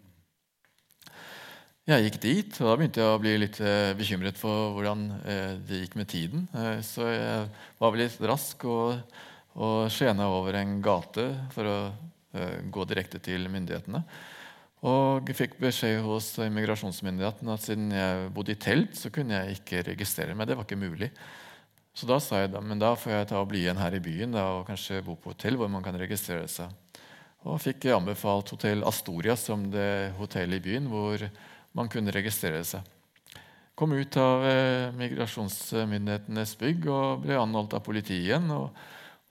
[1.89, 5.07] Jeg gikk dit, og da begynte jeg å bli litt uh, bekymret for hvordan
[5.65, 6.45] det gikk med tiden.
[6.86, 7.47] så jeg
[7.82, 9.01] var vel litt rask og,
[9.57, 11.80] og skjena over en gate for å
[12.71, 14.03] gå direkte til myndighetene.
[14.86, 19.86] Og fikk beskjed hos immigrasjonsmyndighetene at siden jeg bodde i telt, så kunne jeg ikke
[19.89, 20.49] registrere meg.
[20.49, 21.09] Det var ikke mulig.
[21.95, 24.03] Så da sa jeg da, men da får jeg ta og bli igjen her i
[24.03, 26.73] byen da, og kanskje bo på hotell hvor man kan registrere seg.
[27.45, 31.21] Og fikk anbefalt Hotell Astoria som det hotellet i byen hvor
[31.77, 32.83] man kunne registrere seg.
[33.77, 38.49] Kom ut av eh, migrasjonsmyndighetenes bygg og ble anholdt av politiet igjen.
[38.55, 38.71] og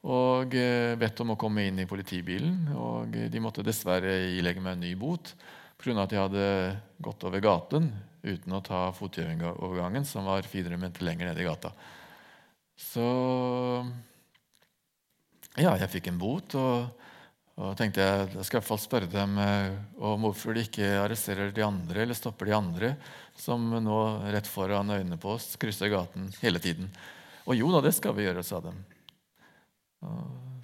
[0.04, 2.68] og eh, bedt om å komme inn i politibilen.
[2.76, 5.32] og De måtte dessverre ilegge meg en ny bot
[5.80, 6.02] pga.
[6.02, 7.92] at jeg hadde gått over gaten
[8.24, 11.72] uten å ta fotgjengerovergangen, som var 400 meter lenger nede i gata.
[12.76, 13.04] Så
[15.60, 16.88] ja, jeg fikk en bot, og,
[17.60, 20.88] og tenkte jeg, jeg skal i hvert fall spørre dem eh, om hvorfor de ikke
[21.02, 22.94] arresterer de andre eller stopper de andre
[23.38, 24.00] som nå
[24.34, 26.90] rett foran øynene på oss krysser gaten hele tiden.
[27.44, 28.72] Og jo da, det skal vi gjøre, sa de.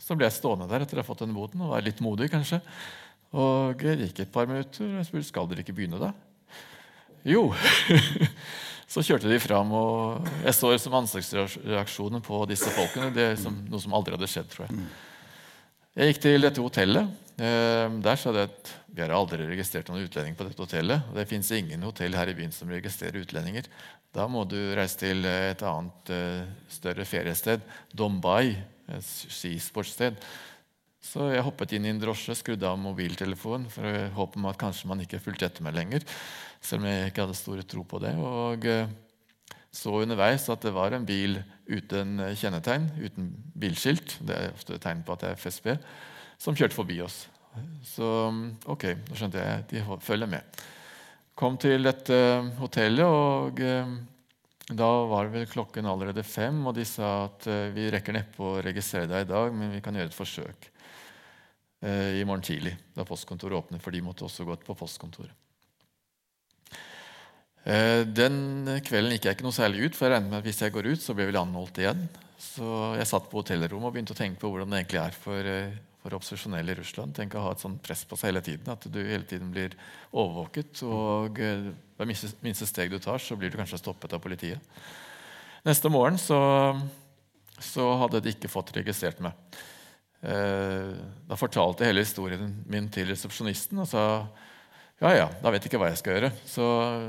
[0.00, 2.30] Så ble jeg stående der etter å ha fått denne boten og var litt modig,
[2.32, 2.62] kanskje.
[3.36, 6.10] Og det gikk et par minutter, og jeg spurte skal dere ikke begynne da.
[7.28, 7.50] Jo.
[8.92, 13.12] så kjørte de fram, og jeg så som ansiktsreaksjonen på disse folkene.
[13.14, 14.88] Det er som, noe som aldri hadde skjedd, tror jeg.
[16.00, 17.14] Jeg gikk til dette hotellet.
[17.40, 21.06] Eh, der sa de at vi har aldri registrert noen utlending på dette hotellet.
[21.10, 23.68] og Det fins ingen hotell her i byen som registrerer utlendinger.
[24.14, 26.42] Da må du reise til et annet eh,
[26.72, 27.62] større feriested,
[27.94, 28.56] Dombai,
[29.04, 30.18] skisportssted.
[31.00, 34.90] Så jeg hoppet inn i en drosje, skrudde av mobiltelefonen for å håpe at kanskje
[34.90, 36.04] man ikke fulgte etter meg lenger.
[36.60, 38.12] Selv om jeg ikke hadde store tro på det.
[38.20, 38.90] Og eh,
[39.72, 41.38] så underveis at det var en bil
[41.70, 44.18] uten kjennetegn, uten bilskilt.
[44.26, 45.72] Det er ofte tegn på at det er FSB,
[46.42, 47.22] som kjørte forbi oss.
[47.86, 48.06] Så
[48.70, 50.60] ok, da skjønte jeg de følger med.
[51.38, 52.16] Kom til dette
[52.60, 53.94] hotellet, og eh,
[54.76, 58.60] da var vel klokken allerede fem, og de sa at eh, vi rekker neppe å
[58.62, 60.68] registrere deg i dag, men vi kan gjøre et forsøk
[61.82, 65.34] eh, i morgen tidlig, da postkontoret åpner, for de måtte også gå på postkontoret.
[67.68, 70.62] Eh, den kvelden gikk jeg ikke noe særlig ut, for jeg regnet med at hvis
[70.64, 72.06] jeg går ut, så blir jeg vel anholdt igjen.
[72.40, 72.66] Så
[72.96, 75.50] jeg satt på hotellrommet og begynte å tenke på hvordan det egentlig er for,
[76.00, 77.14] for opposisjonelle i Russland.
[77.16, 79.76] Tenk å ha et sånt press på seg hele tiden, At du hele tiden blir
[80.10, 80.82] overvåket.
[80.86, 81.70] Og hver
[82.00, 84.60] ved minste, minste steg du tar, så blir du kanskje stoppet av politiet.
[85.66, 86.40] Neste morgen så,
[87.60, 89.36] så hadde de ikke fått registrert meg.
[90.20, 94.04] Da fortalte jeg hele historien min til resepsjonisten og sa
[95.00, 96.28] ja, ja, da vet jeg ikke hva jeg skal gjøre.
[96.44, 96.64] Så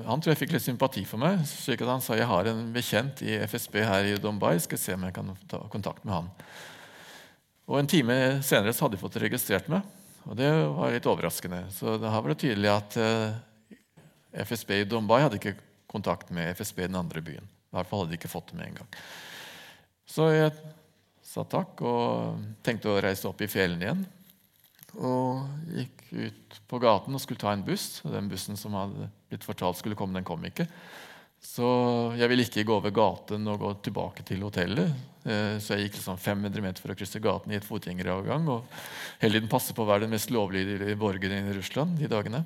[0.07, 1.41] Han tror jeg fikk litt sympati for meg.
[1.43, 4.57] slik at Han sa jeg har en bekjent i FSB her i Dombai.
[4.63, 6.29] skal se om jeg kan ta kontakt med han.
[7.71, 9.85] Og En time senere så hadde de fått registrert meg,
[10.27, 11.63] og det var litt overraskende.
[11.71, 13.37] Så her var det tydelig at eh,
[14.43, 15.55] FSB i Dombay hadde ikke
[15.91, 17.47] kontakt med FSB i den andre byen.
[17.47, 18.89] I hvert fall hadde de ikke fått det med en gang.
[20.03, 20.51] Så jeg
[21.23, 24.03] sa takk og tenkte å reise opp i fjellene igjen
[24.99, 28.01] og gikk ut på gaten og skulle ta en buss.
[28.03, 30.67] Den bussen som hadde blitt fortalt skulle komme, den kom ikke.
[31.41, 31.67] Så
[32.19, 34.93] jeg ville ikke gå over gaten og gå tilbake til hotellet.
[35.25, 38.45] Eh, så jeg gikk liksom 500 meter for å krysse gaten i et fotgjengeravgang.
[38.53, 38.75] Og
[39.21, 42.43] hele tiden passe på å være den mest lovlydige borgeren i Russland de dagene.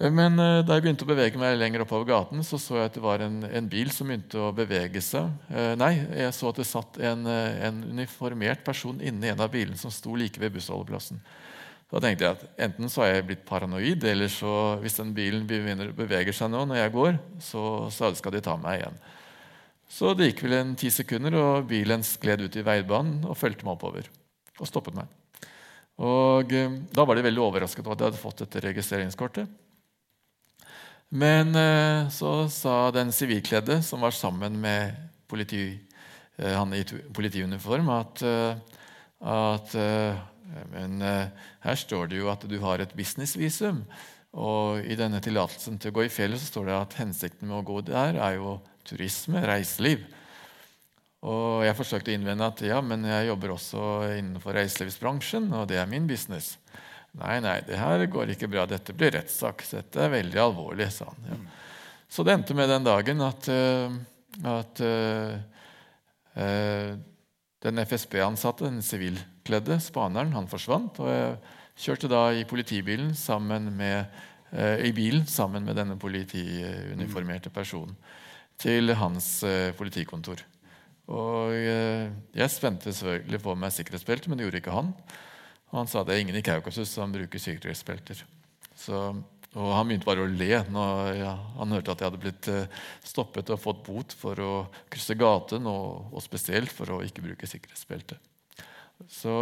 [0.00, 2.90] Eh, men eh, da jeg begynte å bevege meg lenger oppover gaten, så så jeg
[2.90, 5.30] at det var en, en bil som begynte å bevege seg.
[5.78, 5.94] Nei,
[6.24, 10.18] jeg så at det satt en, en uniformert person inni en av bilene som sto
[10.18, 11.22] like ved bussholdeplassen.
[11.92, 15.44] Da tenkte jeg at enten så har jeg blitt paranoid, eller så hvis den bilen
[15.44, 18.96] beveger seg nå når jeg går, så, så skal de ta meg igjen.
[19.92, 23.68] Så det gikk vel en ti sekunder, og bilen skled ut i veibanen og fulgte
[23.68, 24.08] meg oppover.
[24.56, 25.10] Og stoppet meg.
[26.00, 29.52] Og eh, Da var de veldig overrasket over at jeg hadde fått dette registreringskortet.
[31.12, 34.96] Men eh, så sa den sivilkledde som var sammen med
[35.28, 35.66] politi,
[36.40, 38.24] eh, han i politiuniform, at,
[39.20, 39.76] at
[40.72, 43.84] men eh, her står det jo at du har et businessvisum.
[44.32, 47.58] Og i denne tillatelsen til å gå i fjellet så står det at hensikten med
[47.60, 48.56] å gå der er jo
[48.88, 50.06] turisme, reiseliv.
[51.22, 53.82] Og jeg forsøkte å innvende at ja, men jeg jobber også
[54.16, 56.56] innenfor reiselivsbransjen, og det er min business.
[57.20, 58.64] Nei, nei, det her går ikke bra.
[58.66, 59.62] Dette blir rettssak.
[59.68, 61.28] Dette er veldig alvorlig, sa han.
[61.28, 61.38] Ja.
[62.12, 63.92] Så det endte med den dagen at, uh,
[64.48, 65.36] at uh,
[66.36, 66.90] uh,
[67.62, 68.82] den FSB-ansatte, den
[69.42, 71.00] sivilkledde spaneren, han forsvant.
[71.00, 71.36] Og jeg
[71.76, 74.06] kjørte da i politibilen sammen med,
[74.52, 77.96] eh, i bilen sammen med denne politiuniformerte personen
[78.58, 80.42] til hans eh, politikontor.
[81.08, 84.94] Og eh, jeg spente selvfølgelig på meg sikkerhetsbelte, men det gjorde ikke han.
[85.72, 88.22] Og han sa det er ingen i Kaukasus som bruker sikkerhetsbelter.
[88.76, 89.22] Så
[89.52, 92.84] og han begynte bare å le når ja, han hørte at jeg hadde blitt eh,
[93.04, 94.52] stoppet og fått bot for å
[94.88, 98.16] krysse gaten, og, og spesielt for å ikke bruke sikkerhetsbelte.
[99.10, 99.34] Så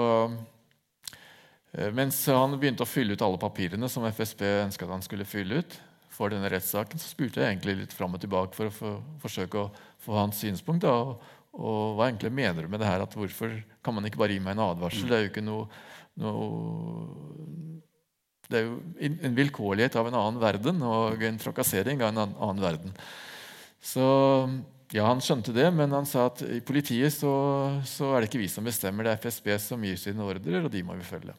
[1.73, 5.29] eh, mens han begynte å fylle ut alle papirene som FSB ønsket at han skulle
[5.29, 5.79] fylle ut,
[6.21, 9.63] for denne rettssaken, så spurte jeg egentlig litt fram og tilbake for å for, forsøke
[9.63, 9.71] å
[10.05, 10.85] få hans synspunkt.
[10.85, 11.23] Da, og,
[11.57, 13.05] og, hva egentlig mener du med det her?
[13.07, 13.55] At hvorfor
[13.85, 15.09] kan man ikke bare gi meg en advarsel?
[15.09, 15.65] Det er jo ikke noe,
[16.21, 17.71] noe
[18.51, 18.77] det er jo
[19.31, 22.95] en vilkårlighet av en annen verden og en trakassering av en annen verden.
[23.81, 24.05] Så
[24.93, 27.33] ja, Han skjønte det, men han sa at i politiet så,
[27.87, 30.73] så er det ikke vi som bestemmer, det er FSB som gir sine ordrer, og
[30.73, 31.37] de må vi følge.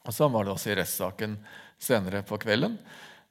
[0.00, 1.36] Og Sånn var det også i rettssaken
[1.80, 2.78] senere på kvelden.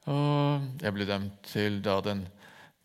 [0.09, 2.23] Og jeg ble dømt til da den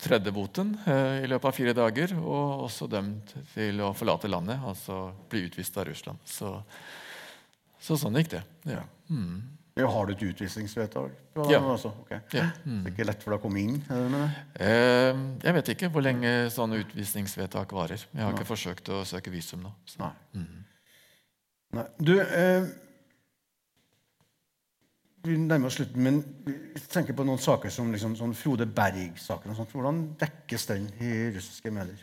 [0.01, 4.59] tredje boten eh, i løpet av fire dager, og også dømt til å forlate landet,
[4.59, 6.19] altså bli utvist av Russland.
[6.27, 6.51] Så,
[7.79, 8.43] så sånn gikk det.
[8.67, 8.83] Ja.
[9.07, 9.39] Mm.
[9.75, 11.15] Ja, har du et utvisningsvedtak?
[11.51, 11.59] Ja.
[11.59, 12.21] Altså, okay.
[12.31, 12.45] ja.
[12.63, 12.77] Mm.
[12.85, 13.81] Det er ikke lett for deg å komme inn?
[13.91, 15.09] Eh,
[15.43, 17.99] jeg vet ikke hvor lenge sånne utvisningsvedtak varer.
[17.99, 18.37] Jeg har Nei.
[18.39, 19.73] ikke forsøkt å søke visum nå.
[19.99, 20.11] Nei.
[20.37, 20.61] Mm.
[21.75, 21.83] Nei.
[21.99, 22.69] Du, eh,
[25.27, 29.59] vi nærmer oss slutten, men vi tenker på noen saker som liksom, sånn Frode Berg-saken.
[29.59, 31.99] Hvordan dekkes den i russiske medier?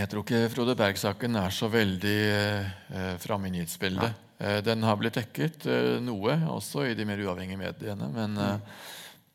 [0.00, 4.29] Jeg tror ikke Frode Berg-saken er så veldig eh, framme i nyhetsbildet.
[4.40, 8.08] Eh, den har blitt dekket eh, noe også i de mer uavhengige mediene.
[8.14, 8.62] Men, mm.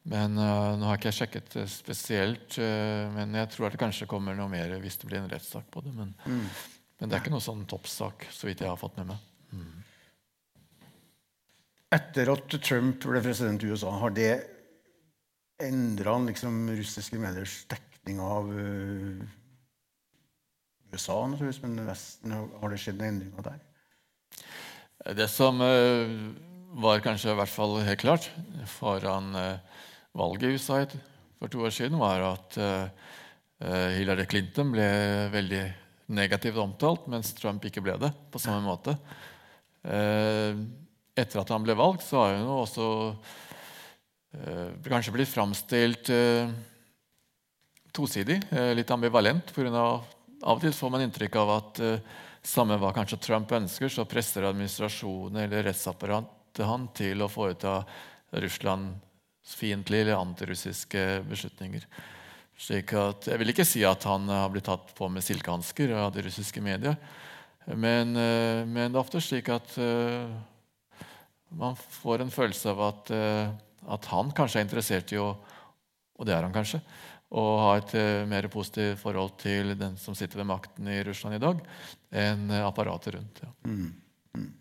[0.10, 2.58] men nå har ikke jeg sjekket spesielt.
[2.58, 5.86] Men jeg tror at det kanskje kommer noe mer hvis det blir en rettssak på
[5.86, 5.94] det.
[5.94, 6.48] Men, mm.
[6.96, 9.32] Men det er ikke noe sånn toppsak, så vidt jeg har fått med meg.
[11.96, 14.32] Etter at Trump ble president i USA, har det
[15.64, 18.50] endra liksom, russiske mediers dekning av
[20.92, 22.36] USA, naturligvis, men Vesten?
[22.62, 23.62] Har det skjedd noen endringer der?
[25.06, 26.10] Det som eh,
[26.82, 28.26] var kanskje i hvert fall helt klart
[28.74, 29.60] foran eh,
[30.18, 30.80] valget i USA
[31.38, 32.88] for to år siden, var at eh,
[34.00, 34.88] Hillary Clinton ble
[35.30, 35.62] veldig
[36.18, 38.98] negativt omtalt, mens Trump ikke ble det på samme måte.
[39.86, 42.90] Etter at han ble valgt, så har hun også
[44.86, 46.12] kanskje blitt framstilt
[47.96, 48.42] tosidig,
[48.76, 49.56] litt ambivalent.
[49.56, 50.04] Av,
[50.44, 51.84] av og til får man inntrykk av at
[52.46, 57.80] samme hva kanskje Trump ønsker, så presser administrasjonen eller rettsapparatet han til å foreta
[58.36, 61.88] russlandsfiendtlige eller antirussiske beslutninger.
[62.56, 66.14] Slik at, jeg vil ikke si at han har blitt tatt på med silkehansker av
[66.16, 66.96] de russiske medier.
[67.66, 70.30] Men, eh, men, det er ofte slik at uh,
[71.58, 73.50] man får en følelse av at, uh,
[73.96, 75.34] at, han kanskje er interessert i å
[76.16, 76.80] Og det er han kanskje
[77.34, 81.38] og ha et uh, mer positivt forhold til den som sitter ved makten i Russland
[81.38, 81.64] i dag,
[82.26, 83.42] enn uh, apparatet rundt.
[83.42, 83.50] Ja.
[83.66, 83.90] Mm.
[84.38, 84.52] Mm.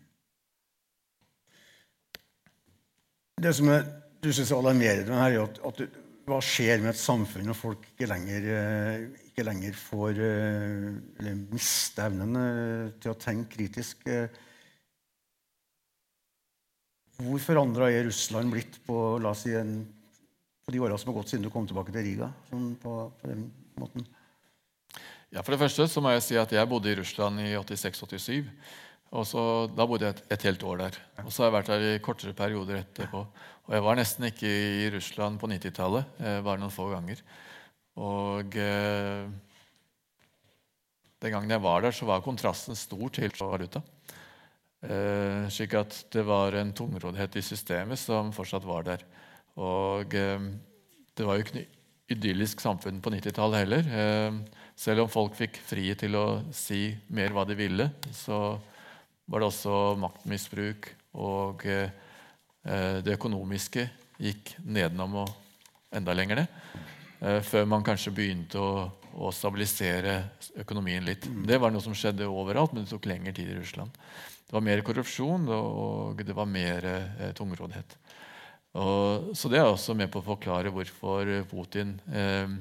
[3.45, 3.85] Det som er,
[4.23, 8.09] du synes er alarmerende, er at, at, hva skjer med et samfunn når folk ikke
[8.09, 12.39] lenger, uh, ikke lenger får eller mister evnen
[13.03, 14.07] til å tenke kritisk?
[17.15, 19.83] Hvor forandra er Russland blitt på la oss si, en
[20.65, 22.31] på de åra som har gått siden du kom tilbake til Riga?
[22.49, 23.45] Sånn på, på, den
[23.77, 24.05] måten?
[25.29, 28.47] Ja, For det første så må jeg si at jeg bodde i Russland i 86-87.
[29.13, 30.97] og så, Da bodde jeg et, et, helt år der.
[31.21, 33.21] Og så har jeg vært der i kortere perioder etterpå.
[33.65, 37.21] Og jeg var nesten ikke i Russland på 90-tallet, eh, bare noen få ganger.
[38.01, 39.29] Og eh,
[41.21, 43.83] den gangen jeg var der, så var kontrasten stor til valuta.
[44.81, 49.05] Eh, slik at det var en tungroddhet i systemet som fortsatt var der.
[49.61, 50.47] Og eh,
[51.15, 51.71] det var jo ikke noe
[52.11, 53.91] idyllisk samfunn på 90-tallet heller.
[53.99, 58.57] Eh, selv om folk fikk frihet til å si mer hva de ville, så
[59.25, 60.91] var det også maktmisbruk.
[61.21, 61.87] Og eh,
[62.65, 63.87] det økonomiske
[64.17, 65.33] gikk nedenom og
[65.95, 66.61] enda lenger ned.
[67.45, 68.71] Før man kanskje begynte å,
[69.15, 70.15] å stabilisere
[70.61, 71.27] økonomien litt.
[71.29, 71.45] Mm.
[71.47, 73.93] Det var noe som skjedde overalt, men det tok lengre tid i Russland.
[74.45, 77.95] Det var mer korrupsjon, og det var mer eh, tungrådighet.
[78.75, 82.57] Og, så det er også med på å forklare hvorfor Putin eh,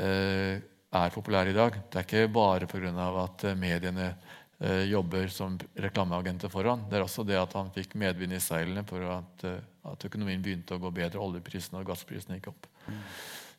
[0.00, 0.56] eh,
[0.96, 1.76] er populær i dag.
[1.90, 2.92] Det er ikke bare pga.
[3.22, 4.14] at mediene
[4.60, 6.86] eh, jobber som reklameagenter for han.
[6.88, 10.42] Det er også det at han fikk medvind i seilene for at, eh, at, økonomien
[10.42, 11.20] begynte å gå bedre.
[11.20, 12.70] Oljeprisene og gassprisene gikk opp.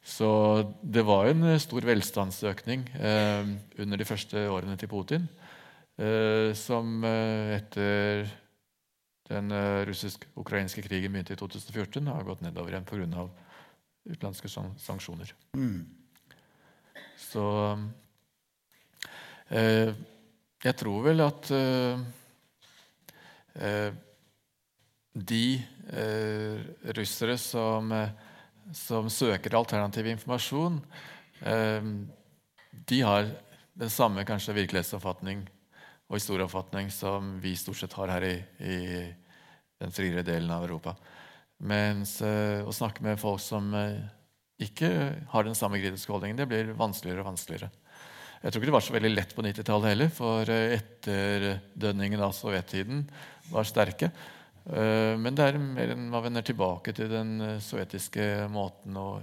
[0.07, 0.29] Så
[0.81, 3.53] det var en stor velstandsøkning eh,
[3.83, 5.29] under de første årene til Putin,
[5.99, 8.25] eh, som etter
[9.27, 13.27] den uh, russisk-ukrainske krigen begynte i 2014 og har gått nedover igjen pga.
[14.07, 14.47] utenlandske
[14.79, 15.33] sanksjoner.
[15.57, 15.83] Mm.
[17.17, 17.43] Så
[19.49, 19.89] eh,
[20.63, 21.97] jeg tror vel at eh,
[25.17, 25.43] de
[26.93, 27.91] russere som,
[28.71, 30.77] som, søker alternativ informasjon,
[32.91, 33.31] de har
[33.73, 35.41] den samme kanskje virkelighetsoppfatning
[36.07, 38.77] og historieoppfatning som vi stort sett har her i, i
[39.81, 40.95] den friere delen av Europa.
[41.57, 43.97] Mens uh, å snakke med folk som uh,
[44.61, 44.89] ikke
[45.31, 47.69] har den samme kritiske holdningen, det blir vanskeligere og vanskeligere.
[48.37, 52.35] Jeg tror ikke det var så veldig lett på 90-tallet heller, for uh, etterdønningene av
[52.37, 53.05] sovjettiden
[53.51, 54.11] var sterke.
[54.67, 59.21] Men det er mer enn man vender tilbake til den sovjetiske måten å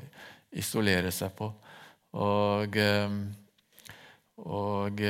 [0.57, 1.51] isolere seg på.
[2.17, 2.79] Og,
[4.41, 5.03] og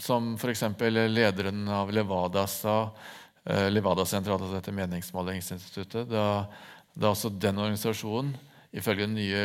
[0.00, 0.64] som f.eks.
[1.08, 2.94] lederen av Levada sa,
[3.44, 6.26] eh, Levada-senteret, altså dette meningsmålingsinstituttet, da,
[6.94, 8.34] da også den organisasjonen
[8.74, 9.42] ifølge den nye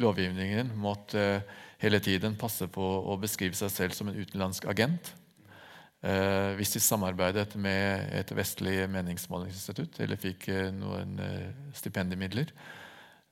[0.00, 5.12] lovgivningen måtte eh, hele tiden passe på å beskrive seg selv som en utenlandsk agent.
[6.04, 11.14] Eh, hvis de samarbeidet med et vestlig meningsmålingsinstitutt eller fikk eh, noen
[11.76, 12.50] stipendiemidler.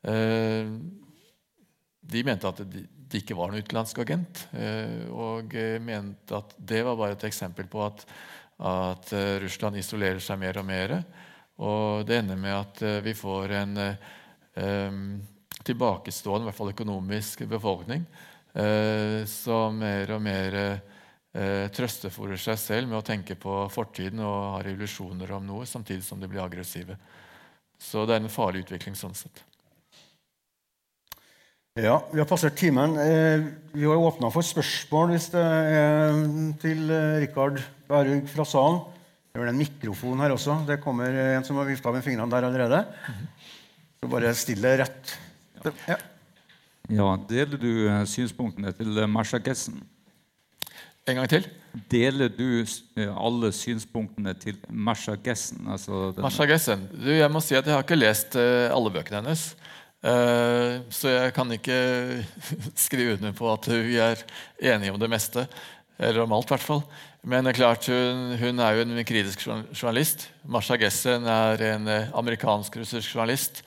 [0.09, 0.71] Eh,
[2.03, 2.63] de mente at
[3.13, 4.47] de ikke var noen utenlandsk agent.
[4.57, 5.53] Eh, og
[5.85, 8.05] mente at det var bare et eksempel på at,
[8.63, 10.97] at eh, Russland isolerer seg mer og mer.
[11.63, 13.77] Og det ender med at eh, vi får en
[15.63, 18.03] tilbakestående, i hvert fall økonomisk, befolkning
[19.33, 20.57] som mer og mer
[21.73, 26.21] trøstefòrer seg selv med å tenke på fortiden og har illusjoner om noe, samtidig som
[26.21, 26.99] de blir aggressive.
[27.81, 29.41] Så det er en farlig utvikling sånn sett.
[31.81, 32.99] Ja, vi har passert timen.
[33.01, 36.19] Eh, vi har åpna for spørsmål hvis det er
[36.61, 38.83] til eh, Rikard Bærug fra salen.
[39.33, 40.59] Det er vel en mikrofon her også.
[40.69, 42.83] Det kommer en som har vifta med fingrene der allerede.
[43.97, 45.15] Så bare still det rett.
[45.89, 45.97] Ja.
[46.93, 49.81] Ja, Deler du eh, synspunktene til Masha Gessen?
[51.09, 51.49] En gang til.
[51.89, 52.67] Deler du
[53.17, 55.65] alle synspunktene til Masha Gessen?
[55.73, 56.85] Altså Masha Gessen.
[56.93, 59.55] Du, jeg må si at jeg har ikke lest alle bøkene hennes.
[60.03, 61.77] Eh, så jeg kan ikke
[62.87, 64.23] skrive under på at vi er
[64.59, 65.47] enige om det meste.
[66.03, 66.83] Eller om alt, i hvert fall.
[67.23, 70.27] Men det er klart, hun, hun er jo en kritisk journalist.
[70.43, 73.63] Marsha Gessen er en eh, amerikansk-russisk journalist.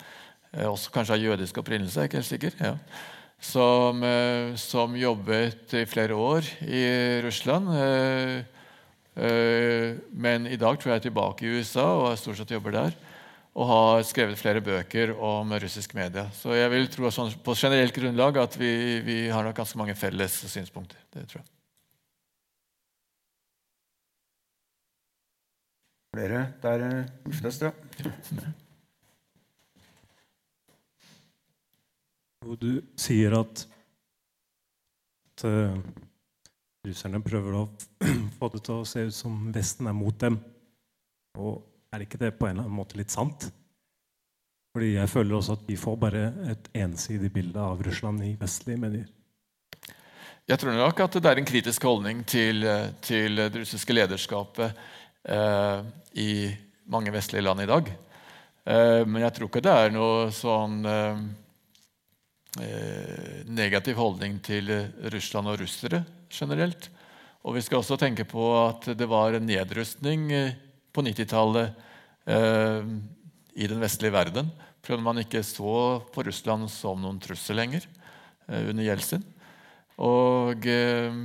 [0.51, 2.57] eh, Også kanskje av jødisk opprinnelse, er ikke helt sikker.
[2.59, 2.75] Ja.
[3.45, 3.99] Som,
[4.57, 6.85] som jobbet i flere år i
[7.21, 7.67] Russland.
[10.15, 12.95] Men i dag tror jeg er tilbake i USA og stort sett jobber der.
[13.55, 16.27] Og har skrevet flere bøker om russisk media.
[16.35, 18.71] Så jeg vil tro sånn, på generelt grunnlag at vi,
[19.05, 20.99] vi har nok ganske mange felles synspunkter.
[21.15, 21.51] Det tror jeg.
[26.15, 26.83] Flere der
[27.27, 27.71] Ulfnes, ja.
[32.45, 33.63] Og du sier at,
[35.31, 35.79] at eh,
[36.85, 37.63] russerne prøver å
[38.37, 40.37] få det til å se ut som Vesten er mot dem.
[41.39, 41.63] Og
[41.95, 43.47] er ikke det på en eller annen måte litt sant?
[44.75, 48.81] Fordi jeg føler også at vi får bare et ensidig bilde av Russland i vestlige
[48.81, 49.05] medier.
[50.45, 52.67] Jeg tror nok at det er en kritisk holdning til,
[53.01, 54.75] til det russiske lederskapet
[55.31, 55.79] eh,
[56.21, 56.29] i
[56.91, 57.87] mange vestlige land i dag.
[58.65, 61.23] Eh, men jeg tror ikke det er noe sånn eh,
[62.61, 64.69] eh, negativ holdning til
[65.15, 66.91] Russland og russere generelt.
[67.45, 70.61] Og vi skal også tenke på at det var en nedrustning eh,
[70.95, 71.85] på 90-tallet
[72.31, 72.91] eh,
[73.55, 74.51] i den vestlige verden.
[74.85, 77.83] Fordi man ikke så på Russland som noen trussel lenger
[78.47, 79.25] eh, under Jeltsin.
[80.05, 81.23] Og eh,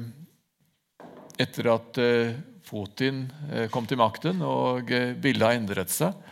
[1.40, 2.36] etter at eh,
[2.68, 6.26] Putin eh, kom til makten og eh, bildet har endret seg,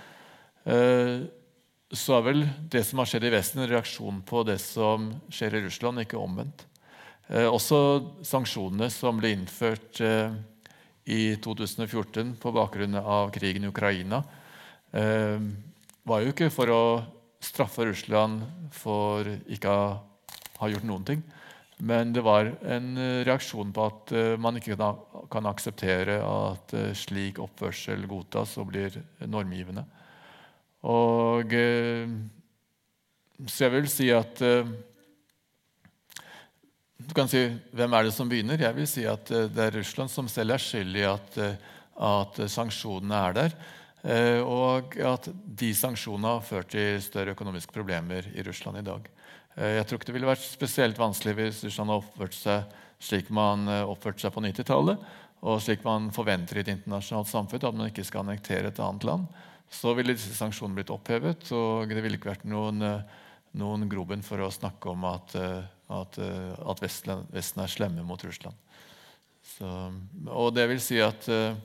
[0.69, 5.55] så er vel det som har skjedd i Vesten, en reaksjon på det som skjer
[5.57, 6.67] i Russland, ikke omvendt.
[7.49, 7.79] Også
[8.21, 10.03] sanksjonene som ble innført
[11.09, 14.23] i 2014 på bakgrunn av krigen i Ukraina,
[14.93, 15.41] eh,
[16.05, 16.83] var jo ikke for å
[17.41, 18.45] straffe Russland
[18.75, 19.83] for ikke å
[20.59, 21.23] ha gjort noen ting.
[21.79, 24.77] Men det var en eh, reaksjon på at eh, man ikke
[25.31, 28.99] kan, akseptere at eh, slik oppførsel godtas og blir
[29.31, 29.87] normgivende.
[30.89, 31.51] Og
[33.51, 34.39] Så jeg vil si at
[36.99, 37.41] Du kan si
[37.79, 38.59] hvem er det som begynner?
[38.59, 41.69] Jeg vil si at eh, det er Russland som selv er skyld i at, eh,
[42.09, 43.55] at sanksjonene er der.
[44.03, 49.07] eh, Og at de sanksjonene har ført til større økonomiske problemer i Russland i dag.
[49.57, 53.31] Eh, Jeg tror ikke det ville vært spesielt vanskelig hvis Russland hadde oppført seg slik
[53.31, 54.99] man eh, oppførte seg på 90-tallet,
[55.47, 59.07] og slik man forventer i et internasjonalt samfunn, at man ikke skal annektere et annet
[59.07, 59.29] land.
[59.71, 63.03] Så ville disse sanksjonene blitt opphevet, og det ville ikke vært noen, eh,
[63.55, 68.05] noen grobunn for å snakke om at, eh, at, eh, at Vesten, Vesten er slemme
[68.07, 68.57] mot Russland.
[69.57, 69.69] Så,
[70.29, 71.57] og det vil si at eh,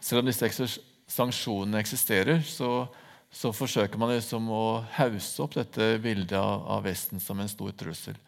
[0.00, 0.68] selv om disse
[1.10, 2.84] sanksjonene eksisterer, så,
[3.32, 4.64] så forsøker man liksom å
[4.98, 8.18] hause opp dette bildet av, av Vesten som en stor trussel.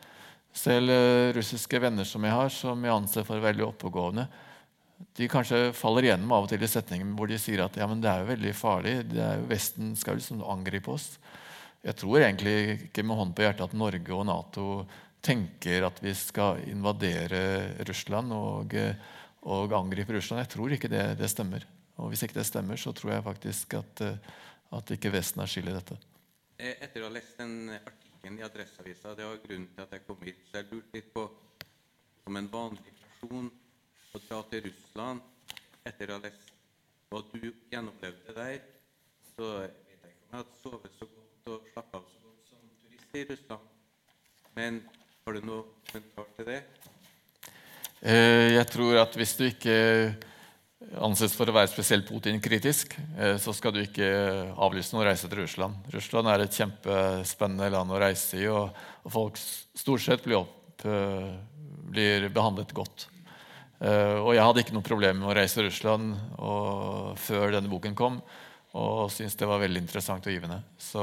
[0.53, 4.27] Selv eh, russiske venner som jeg har, som jeg anser for veldig oppegående,
[5.19, 8.01] de kanskje faller igjennom av og til i setningen hvor de sier at ja, men
[8.01, 8.93] det er jo veldig farlig.
[9.11, 11.17] det er jo Vesten skal liksom angripe oss.
[11.83, 14.67] Jeg tror egentlig ikke med hånd på hjertet at Norge og Nato
[15.23, 17.43] tenker at vi skal invadere
[17.89, 18.75] Russland og,
[19.47, 20.43] og angripe Russland.
[20.43, 21.67] Jeg tror ikke det, det stemmer.
[22.03, 24.03] Og hvis ikke det stemmer, så tror jeg faktisk at,
[24.73, 25.99] at ikke Vesten er skyld i dette.
[26.59, 30.07] Eh, Etter å ha lest den artikkelen i Adresseavisa, det var grunnen til at jeg
[30.07, 31.27] kom hit, så jeg lurte litt på
[32.27, 33.51] om en vanlig person
[34.13, 35.23] å dra til Russland
[35.89, 36.51] etter å ha lest
[37.13, 38.61] hva du gjenopplevde der,
[39.35, 42.53] så vet jeg ikke om jeg hadde sovet så godt og slappet av så godt
[42.53, 43.67] som turist i Russland.
[44.57, 44.79] Men
[45.23, 46.61] har du noe kommentar til det?
[48.03, 49.75] Eh, Jeg tror at hvis du ikke
[50.99, 54.09] anses for å være spesielt Putin-kritisk, eh, så skal du ikke
[54.59, 55.79] avlyse noen reise til Russland.
[55.95, 58.75] Russland er et kjempespennende land å reise i, og
[59.07, 61.31] folk stort sett blir, opp, eh,
[61.95, 63.07] blir behandlet godt.
[63.83, 66.13] Og jeg hadde ikke noe problem med å reise til Russland
[67.19, 68.21] før denne boken kom,
[68.79, 70.61] og syntes det var veldig interessant og givende.
[70.79, 71.03] Så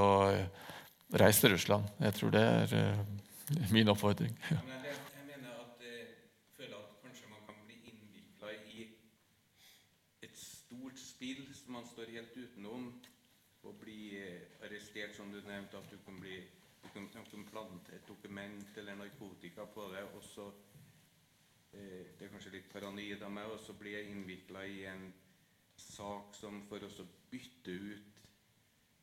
[1.12, 1.90] reis til Russland.
[2.00, 3.04] Jeg tror det er
[3.76, 4.38] min oppfordring.
[4.52, 4.62] Ja.
[11.20, 12.86] Spill som man står helt utenom,
[13.68, 16.38] og bli eh, arrestert, som du nevnte, at du kan bli
[16.80, 20.46] du kan, du kan plante et dokument eller narkotika på det, og så
[21.74, 25.10] eh, Det er kanskje litt paranoid av meg, og så blir jeg innvikla i en
[25.76, 28.24] sak som for oss å bytte ut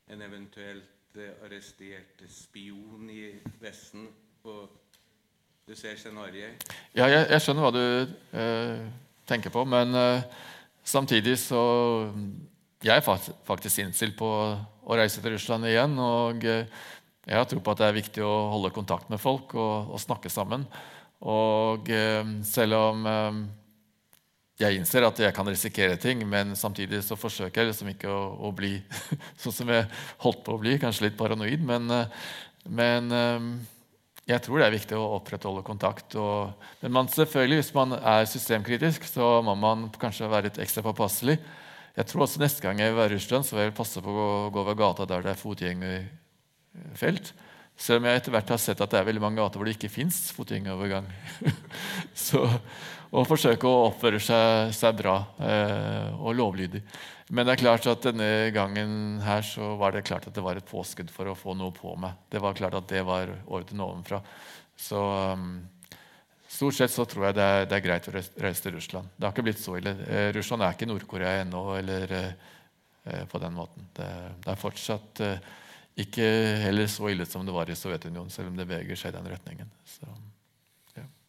[0.07, 4.09] en eventuelt eh, arrestert spion i Vesten.
[5.67, 6.63] Du ser scenarioet?
[6.95, 7.81] Ja, jeg, jeg skjønner hva du
[8.39, 8.85] eh,
[9.27, 10.37] tenker på, men eh,
[10.87, 11.63] samtidig så
[12.79, 14.29] Jeg er faktisk innstilt på
[14.87, 15.97] å reise til Russland igjen.
[15.99, 16.71] Og eh,
[17.27, 19.99] jeg har tro på at det er viktig å holde kontakt med folk og, og
[19.99, 20.63] snakke sammen.
[21.27, 23.39] Og eh, selv om eh,
[24.63, 28.21] jeg innser at jeg kan risikere ting, men samtidig så forsøker jeg liksom ikke å,
[28.47, 28.77] å bli
[29.41, 29.89] sånn som jeg
[30.23, 31.65] holdt på å bli, kanskje litt paranoid.
[31.67, 32.29] Men, eh,
[32.71, 33.11] men
[34.27, 36.15] jeg tror det er viktig å opprettholde kontakt.
[36.19, 36.51] Og,
[36.81, 41.37] men man, selvfølgelig, hvis man er systemkritisk, så må man kanskje være litt ekstra påpasselig.
[41.97, 44.11] Jeg tror også Neste gang jeg vil være i Russland, så vil jeg passe på
[44.11, 47.31] å gå- over gata der det er fotgjengerfelt.
[47.77, 49.77] Selv om jeg etter hvert har sett at det er veldig mange gater hvor det
[49.77, 51.07] ikke fins fotgjengerovergang.
[52.27, 52.43] så,
[53.11, 56.81] og forsøke å oppføre seg, seg bra eh, og lovlydig.
[57.29, 60.59] Men det er klart at denne gangen her så var det klart at det var
[60.59, 62.15] et påskudd for å få noe på meg.
[62.31, 64.21] Det var klart at det var orden ovenfra.
[64.79, 65.01] Så
[65.35, 65.57] um,
[66.47, 69.11] stort sett så tror jeg det er, det er greit å reise til Russland.
[69.15, 69.95] Det har ikke blitt så ille.
[70.07, 72.31] Eh, Russland er ikke Nord-Korea ennå eller eh,
[73.11, 73.91] eh, på den måten.
[73.97, 74.07] Det,
[74.45, 75.51] det er fortsatt eh,
[76.07, 76.31] ikke
[76.63, 79.31] heller så ille som det var i Sovjetunionen, selv om det beveger seg i den
[79.33, 79.71] retningen.
[79.83, 80.07] Så,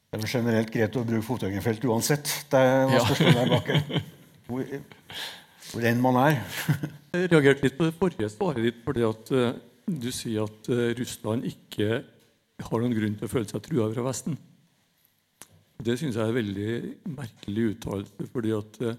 [0.09, 2.30] Det er vel generelt greit å bruke fotgjengerfelt uansett.
[2.48, 3.00] Det er Ja.
[3.04, 4.02] spørsmålet der bak.
[4.48, 4.64] Hvor,
[5.72, 6.38] hvor enn man er.
[7.12, 10.94] Jeg reagerte litt på det forrige svaret ditt, fordi at eh, du sier at eh,
[10.96, 11.90] Russland ikke
[12.64, 14.38] har noen grunn til å føle seg trua fra Vesten.
[15.78, 16.72] Det syns jeg er en veldig
[17.14, 18.28] merkelig uttalelse.
[18.32, 18.96] fordi at eh,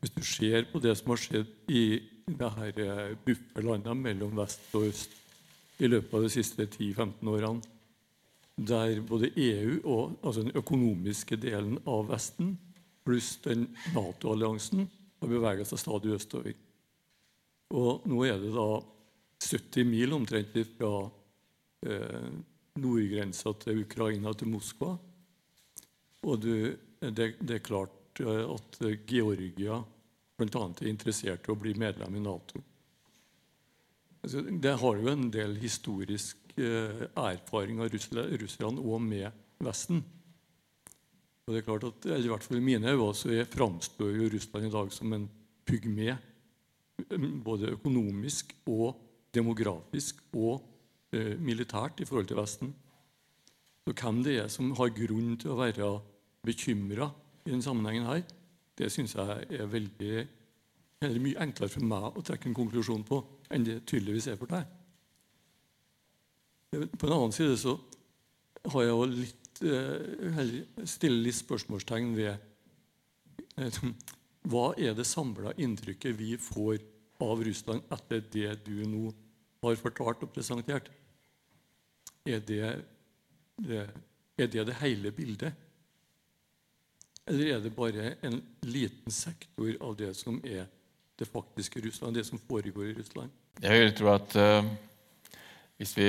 [0.00, 1.84] hvis du ser på det som har skjedd i
[2.28, 5.12] det her bufferlandene mellom vest og øst
[5.80, 7.60] i løpet av de siste 10-15 årene,
[8.58, 12.56] der både EU og altså den økonomiske delen av Vesten
[13.06, 14.86] pluss den Nato-alliansen
[15.20, 16.56] har beveget seg stadig østover.
[17.78, 18.68] Og nå er det da
[19.44, 20.92] 70 mil omtrent fra
[21.86, 22.30] eh,
[22.82, 24.90] nordgrensa til Ukraina til Moskva.
[26.26, 29.78] Og du, det, det er klart eh, at Georgia
[30.38, 30.64] bl.a.
[30.66, 32.60] er interessert i å bli medlem i Nato.
[34.22, 39.28] Altså, det har jo en del historisk erfaring av russerne og med
[39.64, 40.02] Vesten.
[41.48, 44.68] Og det er klart at, i hvert fall I mine øyne så framstår jo Russland
[44.68, 45.28] i dag som en
[45.68, 46.18] pygme
[47.44, 48.98] både økonomisk og
[49.34, 50.60] demografisk og
[51.14, 52.74] eh, militært i forhold til Vesten.
[53.86, 55.92] Så hvem det er som har grunn til å være
[56.44, 57.08] bekymra
[57.46, 58.24] i denne sammenhengen, her,
[58.78, 60.26] det syns jeg er veldig
[61.22, 63.22] mye enklere for meg å trekke en konklusjon på
[63.54, 64.66] enn det tydeligvis er for deg.
[66.70, 67.78] På en annen side så
[68.68, 72.34] har jeg også litt, eh, stiller litt spørsmålstegn ved
[73.56, 73.78] eh,
[74.48, 76.82] hva er det samla inntrykket vi får
[77.24, 79.08] av Russland etter det du nå
[79.64, 80.90] har fortalt og presentert?
[82.28, 82.74] Er det
[83.58, 83.86] det,
[84.38, 85.56] er det det hele bildet?
[87.28, 88.38] Eller er det bare en
[88.68, 90.68] liten sektor av det som er
[91.18, 93.32] det faktiske Russland, det som foregår i Russland?
[93.60, 94.68] Jeg vil tro at uh,
[95.80, 96.08] hvis vi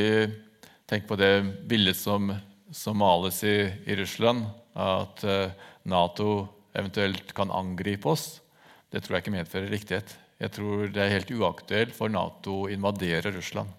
[0.90, 1.34] tenker på det
[1.70, 2.32] bildet som,
[2.72, 5.52] som males i, i Russland, at eh,
[5.90, 8.40] Nato eventuelt kan angripe oss,
[8.90, 10.16] det tror jeg ikke medfører riktighet.
[10.40, 13.70] Jeg tror det er helt uaktuelt for Nato å invadere Russland.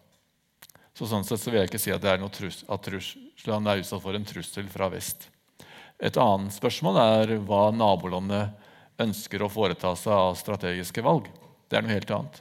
[0.94, 2.04] Så sånn sett så vil jeg ikke si at,
[2.34, 5.30] trus at Russland er utsatt for en trussel fra vest.
[6.00, 11.26] Et annet spørsmål er hva nabolandet ønsker å foreta seg av strategiske valg.
[11.68, 12.40] Det er noe helt annet.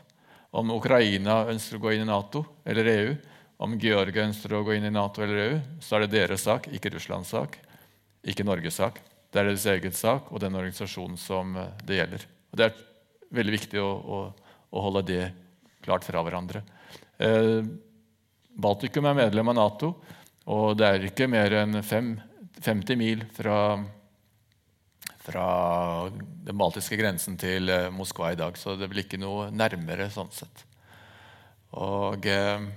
[0.52, 3.16] Om Ukraina ønsker å gå inn i Nato eller EU,
[3.60, 6.70] om Georgia ønsker å gå inn i Nato eller EU, så er det deres sak,
[6.72, 7.58] ikke Russlands sak,
[8.24, 9.02] ikke Norges sak.
[9.30, 12.26] Det er deres egen sak og den organisasjonen som eh, det gjelder.
[12.50, 12.80] Og Det er
[13.36, 14.22] veldig viktig å, å,
[14.72, 15.22] å holde det
[15.86, 16.64] klart fra hverandre.
[17.20, 17.62] Eh,
[18.60, 19.94] Baltikum er medlem av Nato,
[20.50, 22.16] og det er ikke mer enn fem,
[22.64, 23.60] 50 mil fra,
[25.24, 25.46] fra
[26.10, 30.32] den baltiske grensen til eh, Moskva i dag, så det blir ikke noe nærmere sånn
[30.36, 30.64] sett.
[31.78, 32.70] Og eh,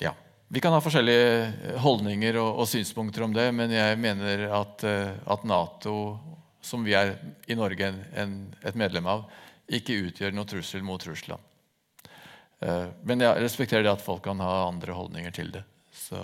[0.00, 0.14] ja.
[0.48, 5.12] Vi kan ha forskjellige holdninger og, og synspunkter om det, men jeg mener at, eh,
[5.30, 5.94] at Nato,
[6.60, 7.14] som vi er
[7.46, 8.34] i Norge en, en,
[8.66, 9.28] et medlem av,
[9.70, 11.40] ikke utgjør noe trussel mot Russland.
[12.60, 15.62] Eh, Men jeg respekterer det at folk kan ha andre holdninger til det.
[15.94, 16.18] Så,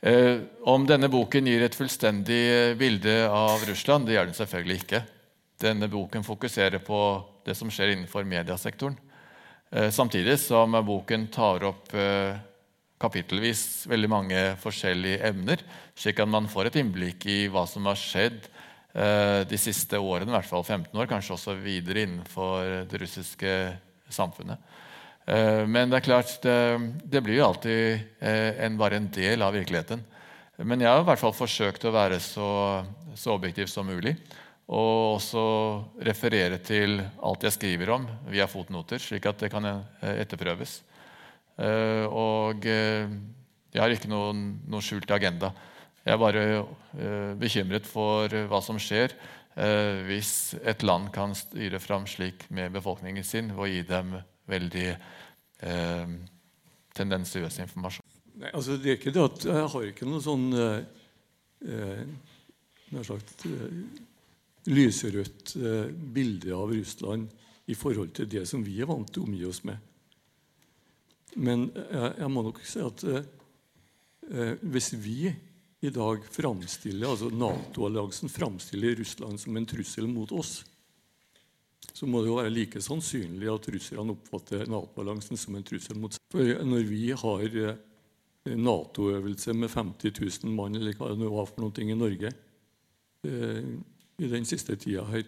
[0.00, 4.80] eh, om denne boken gir et fullstendig eh, bilde av Russland, det gjør den selvfølgelig
[4.84, 5.02] ikke.
[5.58, 7.02] Denne boken fokuserer på
[7.44, 8.96] det som skjer innenfor mediasektoren.
[9.70, 12.36] Eh, samtidig som boken tar opp eh,
[12.98, 15.60] kapittelvis veldig mange forskjellige emner,
[15.98, 18.46] slik at man får et innblikk i hva som har skjedd
[18.96, 23.54] eh, de siste årene, i hvert fall 15 år, kanskje også videre innenfor det russiske
[24.08, 24.76] samfunnet.
[25.28, 26.54] Men det er klart, det,
[27.04, 30.00] det blir jo alltid en, bare en del av virkeligheten.
[30.64, 32.46] Men jeg har i hvert fall forsøkt å være så,
[33.12, 34.14] så objektiv som mulig.
[34.68, 35.42] Og også
[36.04, 40.82] referere til alt jeg skriver om via fotnoter, slik at det kan eh, etterprøves.
[41.56, 43.08] Eh, og eh,
[43.72, 45.52] jeg har ikke noen, noen skjult agenda.
[46.04, 46.44] Jeg er bare
[47.36, 49.12] bekymret for hva som skjer
[50.06, 54.14] hvis et land kan styre fram slik med befolkningen sin og gi dem
[54.48, 56.14] veldig eh,
[56.96, 58.06] tendensiøs informasjon.
[58.38, 62.06] Nei, altså det er ikke det at Jeg har ikke noe sånn eh,
[63.04, 63.46] sagt
[64.68, 67.28] lyserødt eh, bilde av Russland
[67.68, 69.76] i forhold til det som vi er vant til å omgi oss med.
[71.36, 73.28] Men jeg, jeg må nok si at eh,
[74.30, 75.28] eh, hvis vi
[75.78, 80.62] i dag framstiller, altså Nato-alliansen framstiller Russland som en trussel mot oss,
[81.92, 86.14] så må det jo være like sannsynlig at russerne oppfatter Nato-alliansen som en trussel mot
[86.14, 86.24] seg.
[86.32, 87.78] For når vi har eh,
[88.56, 92.32] Nato-øvelse med 50 000 mann eller hva det nå var for noe i Norge
[93.28, 93.70] eh,
[94.18, 95.26] i den siste tida her,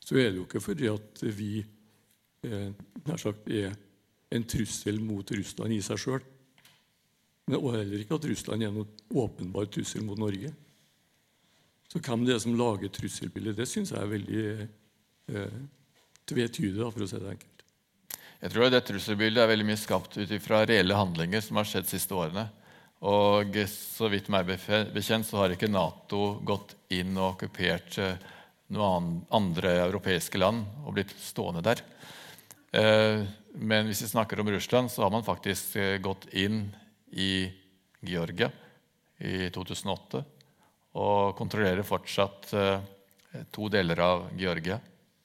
[0.00, 2.70] så er det jo ikke fordi at vi eh,
[3.04, 3.74] nær sagt er
[4.32, 6.24] en trussel mot Russland i seg sjøl.
[7.56, 10.52] Og heller ikke at Russland er noen åpenbar trussel mot Norge.
[11.88, 15.60] Så hvem det er som lager trusselbildet, det syns jeg er veldig eh,
[16.28, 17.64] tvetydig, for å si det enkelt.
[18.38, 21.88] Jeg tror det trusselbildet er veldig mye skapt ut fra reelle handlinger som har skjedd
[21.88, 22.44] de siste årene.
[23.06, 28.16] Og så vidt meg bekjent så har ikke Nato gått inn og okkupert eh,
[28.74, 31.84] noen andre europeiske land og blitt stående der.
[32.74, 33.22] Eh,
[33.54, 36.64] men hvis vi snakker om Russland, så har man faktisk eh, gått inn
[37.14, 37.46] i
[38.02, 38.50] Georgia
[39.18, 40.24] i 2008
[40.98, 42.50] og kontrollerer fortsatt
[43.54, 44.78] to deler av Georgia.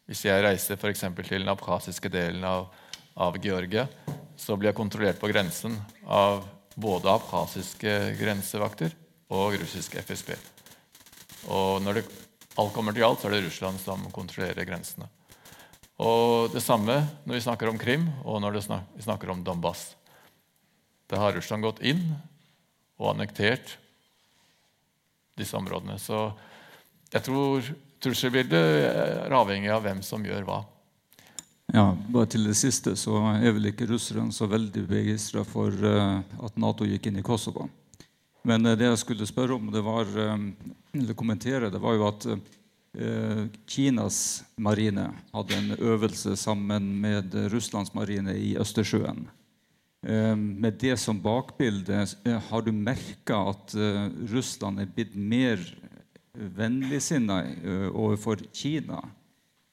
[0.10, 2.68] Hvis jeg reiser for til den abkhasiske delen av,
[3.16, 3.88] av, Georgia,
[4.38, 6.44] så blir jeg kontrollert på grensen av
[6.76, 8.94] både abkhasiske grensevakter
[9.34, 10.34] og russisk FSB.
[11.52, 12.06] Og når det,
[12.58, 15.10] alt kommer til alt, så er det Russland som kontrollerer grensene.
[16.02, 16.96] Og det samme
[17.26, 19.94] når vi snakker om Krim, og når snak, vi snakker om Donbass.
[21.08, 22.02] Da har Russland gått inn
[22.98, 23.78] og annektert
[25.38, 26.00] disse områdene.
[26.02, 26.32] Så
[27.14, 27.74] jeg tror
[28.04, 30.62] trusselbildet er avhengig av hvem som gjør hva.
[31.72, 36.20] Ja, bare til det siste så er vel ikke russerne så veldig begeistra for uh,
[36.44, 37.70] at Nato gikk inn i Kosovo.
[38.44, 40.36] Men uh, det jeg skulle spørre om, var, uh,
[40.92, 42.28] eller kommentere, det var jo at
[43.66, 49.24] Kinas marine hadde en øvelse sammen med Russlands marine i Østersjøen.
[50.38, 52.04] Med det som bakbilde,
[52.52, 53.74] har du merka at
[54.30, 55.58] Russland er blitt mer
[56.38, 57.40] vennligsinna
[57.90, 59.02] overfor Kina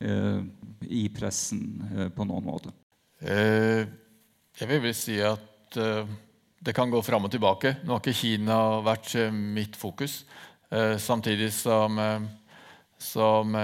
[0.01, 2.73] i pressen på noen måte?
[3.21, 5.77] Jeg vil vel si at
[6.61, 7.75] det kan gå fram og tilbake.
[7.85, 10.23] Nå har ikke Kina vært mitt fokus.
[11.01, 12.01] Samtidig som,
[13.01, 13.57] som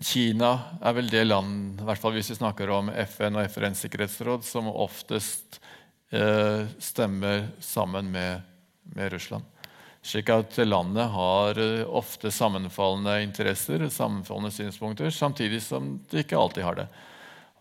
[0.00, 0.50] Kina
[0.80, 4.46] er vel det land, i hvert fall hvis vi snakker om FN og FNs sikkerhetsråd,
[4.46, 5.60] som oftest
[6.80, 8.46] stemmer sammen med,
[8.96, 9.44] med Russland.
[10.00, 16.64] Slik at landet har eh, ofte sammenfallende interesser, sammenfallende synspunkter, samtidig som det ikke alltid
[16.64, 16.86] har det.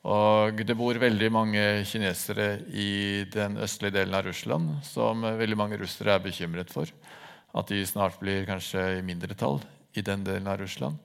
[0.09, 5.81] Og det bor veldig mange kinesere i den østlige delen av Russland som veldig mange
[5.81, 6.87] russere er bekymret for.
[7.51, 9.59] At de snart blir kanskje i mindretall
[9.99, 10.95] i den delen av Russland.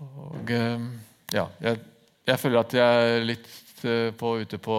[0.00, 0.86] Og eh,
[1.32, 1.80] ja, jeg,
[2.28, 4.78] jeg føler at jeg er litt Eh, på, ute på,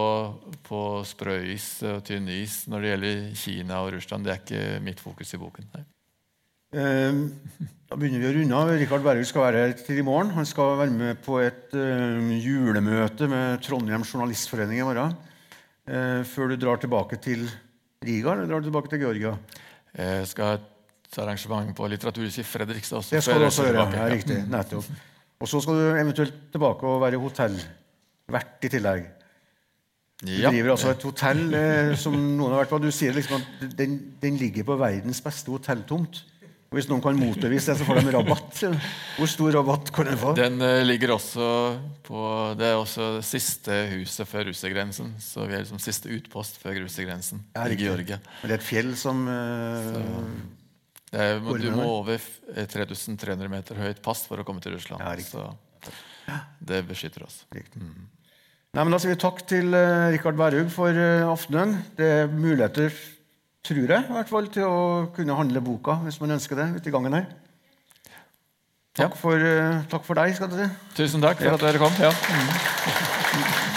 [0.66, 4.26] på sprøis og tynn is når det gjelder Kina og Russland.
[4.26, 5.68] Det er ikke mitt fokus i boken.
[5.74, 5.84] Nei.
[6.72, 8.72] da begynner vi å runde av.
[8.80, 10.32] Rikard Berger skal være her til i morgen.
[10.36, 15.16] Han skal være med på et uh, julemøte med Trondheim Journalistforening i morgen.
[15.88, 17.44] Uh, før du drar tilbake til
[18.02, 19.36] Riga eller drar du tilbake til Georgia?
[19.92, 23.02] Jeg skal ha et arrangement på Litteraturhuset i Fredrikstad.
[23.02, 23.14] også.
[23.14, 23.86] Det skal du også gjøre.
[23.98, 24.88] Ja, riktig, nettopp.
[25.42, 27.58] Og så skal du eventuelt tilbake og være hotell
[28.30, 29.10] vært i tillegg.
[30.22, 30.52] Du ja.
[30.52, 32.78] driver altså et hotell eh, som noen har vært på.
[32.82, 36.20] Du sier liksom at den, den, ligger på verdens beste hotelltomt.
[36.72, 38.60] Og Hvis noen kan motbevise det, så får de rabatt.
[39.18, 40.30] Hvor stor rabatt kan de få?
[40.38, 41.48] Den uh, ligger også
[42.06, 42.22] på
[42.56, 45.10] Det er også det siste huset før russergrensen.
[45.20, 48.22] Så vi er liksom siste utpost før russergrensen ja, i Georgia.
[48.40, 50.30] Det er et fjell som uh,
[51.12, 52.22] er, Du må over
[52.54, 55.02] 3300 meter høyt pass for å komme til Russland.
[55.02, 55.50] Ja, så
[56.62, 57.42] det beskytter oss.
[57.74, 58.06] Mm.
[58.72, 61.74] Nei, men Da sier vi takk til uh, Rikard Bærhaug for uh, aftenen.
[61.98, 62.94] Det er muligheter,
[63.68, 64.78] tror jeg, i hvert fall, til å
[65.12, 66.70] kunne handle boka hvis man ønsker det.
[66.78, 67.26] ute i gangen her.
[68.96, 70.70] Takk, for, uh, takk for deg, skal du si.
[71.02, 72.00] Tusen takk for at dere kom.
[72.00, 73.68] Ja.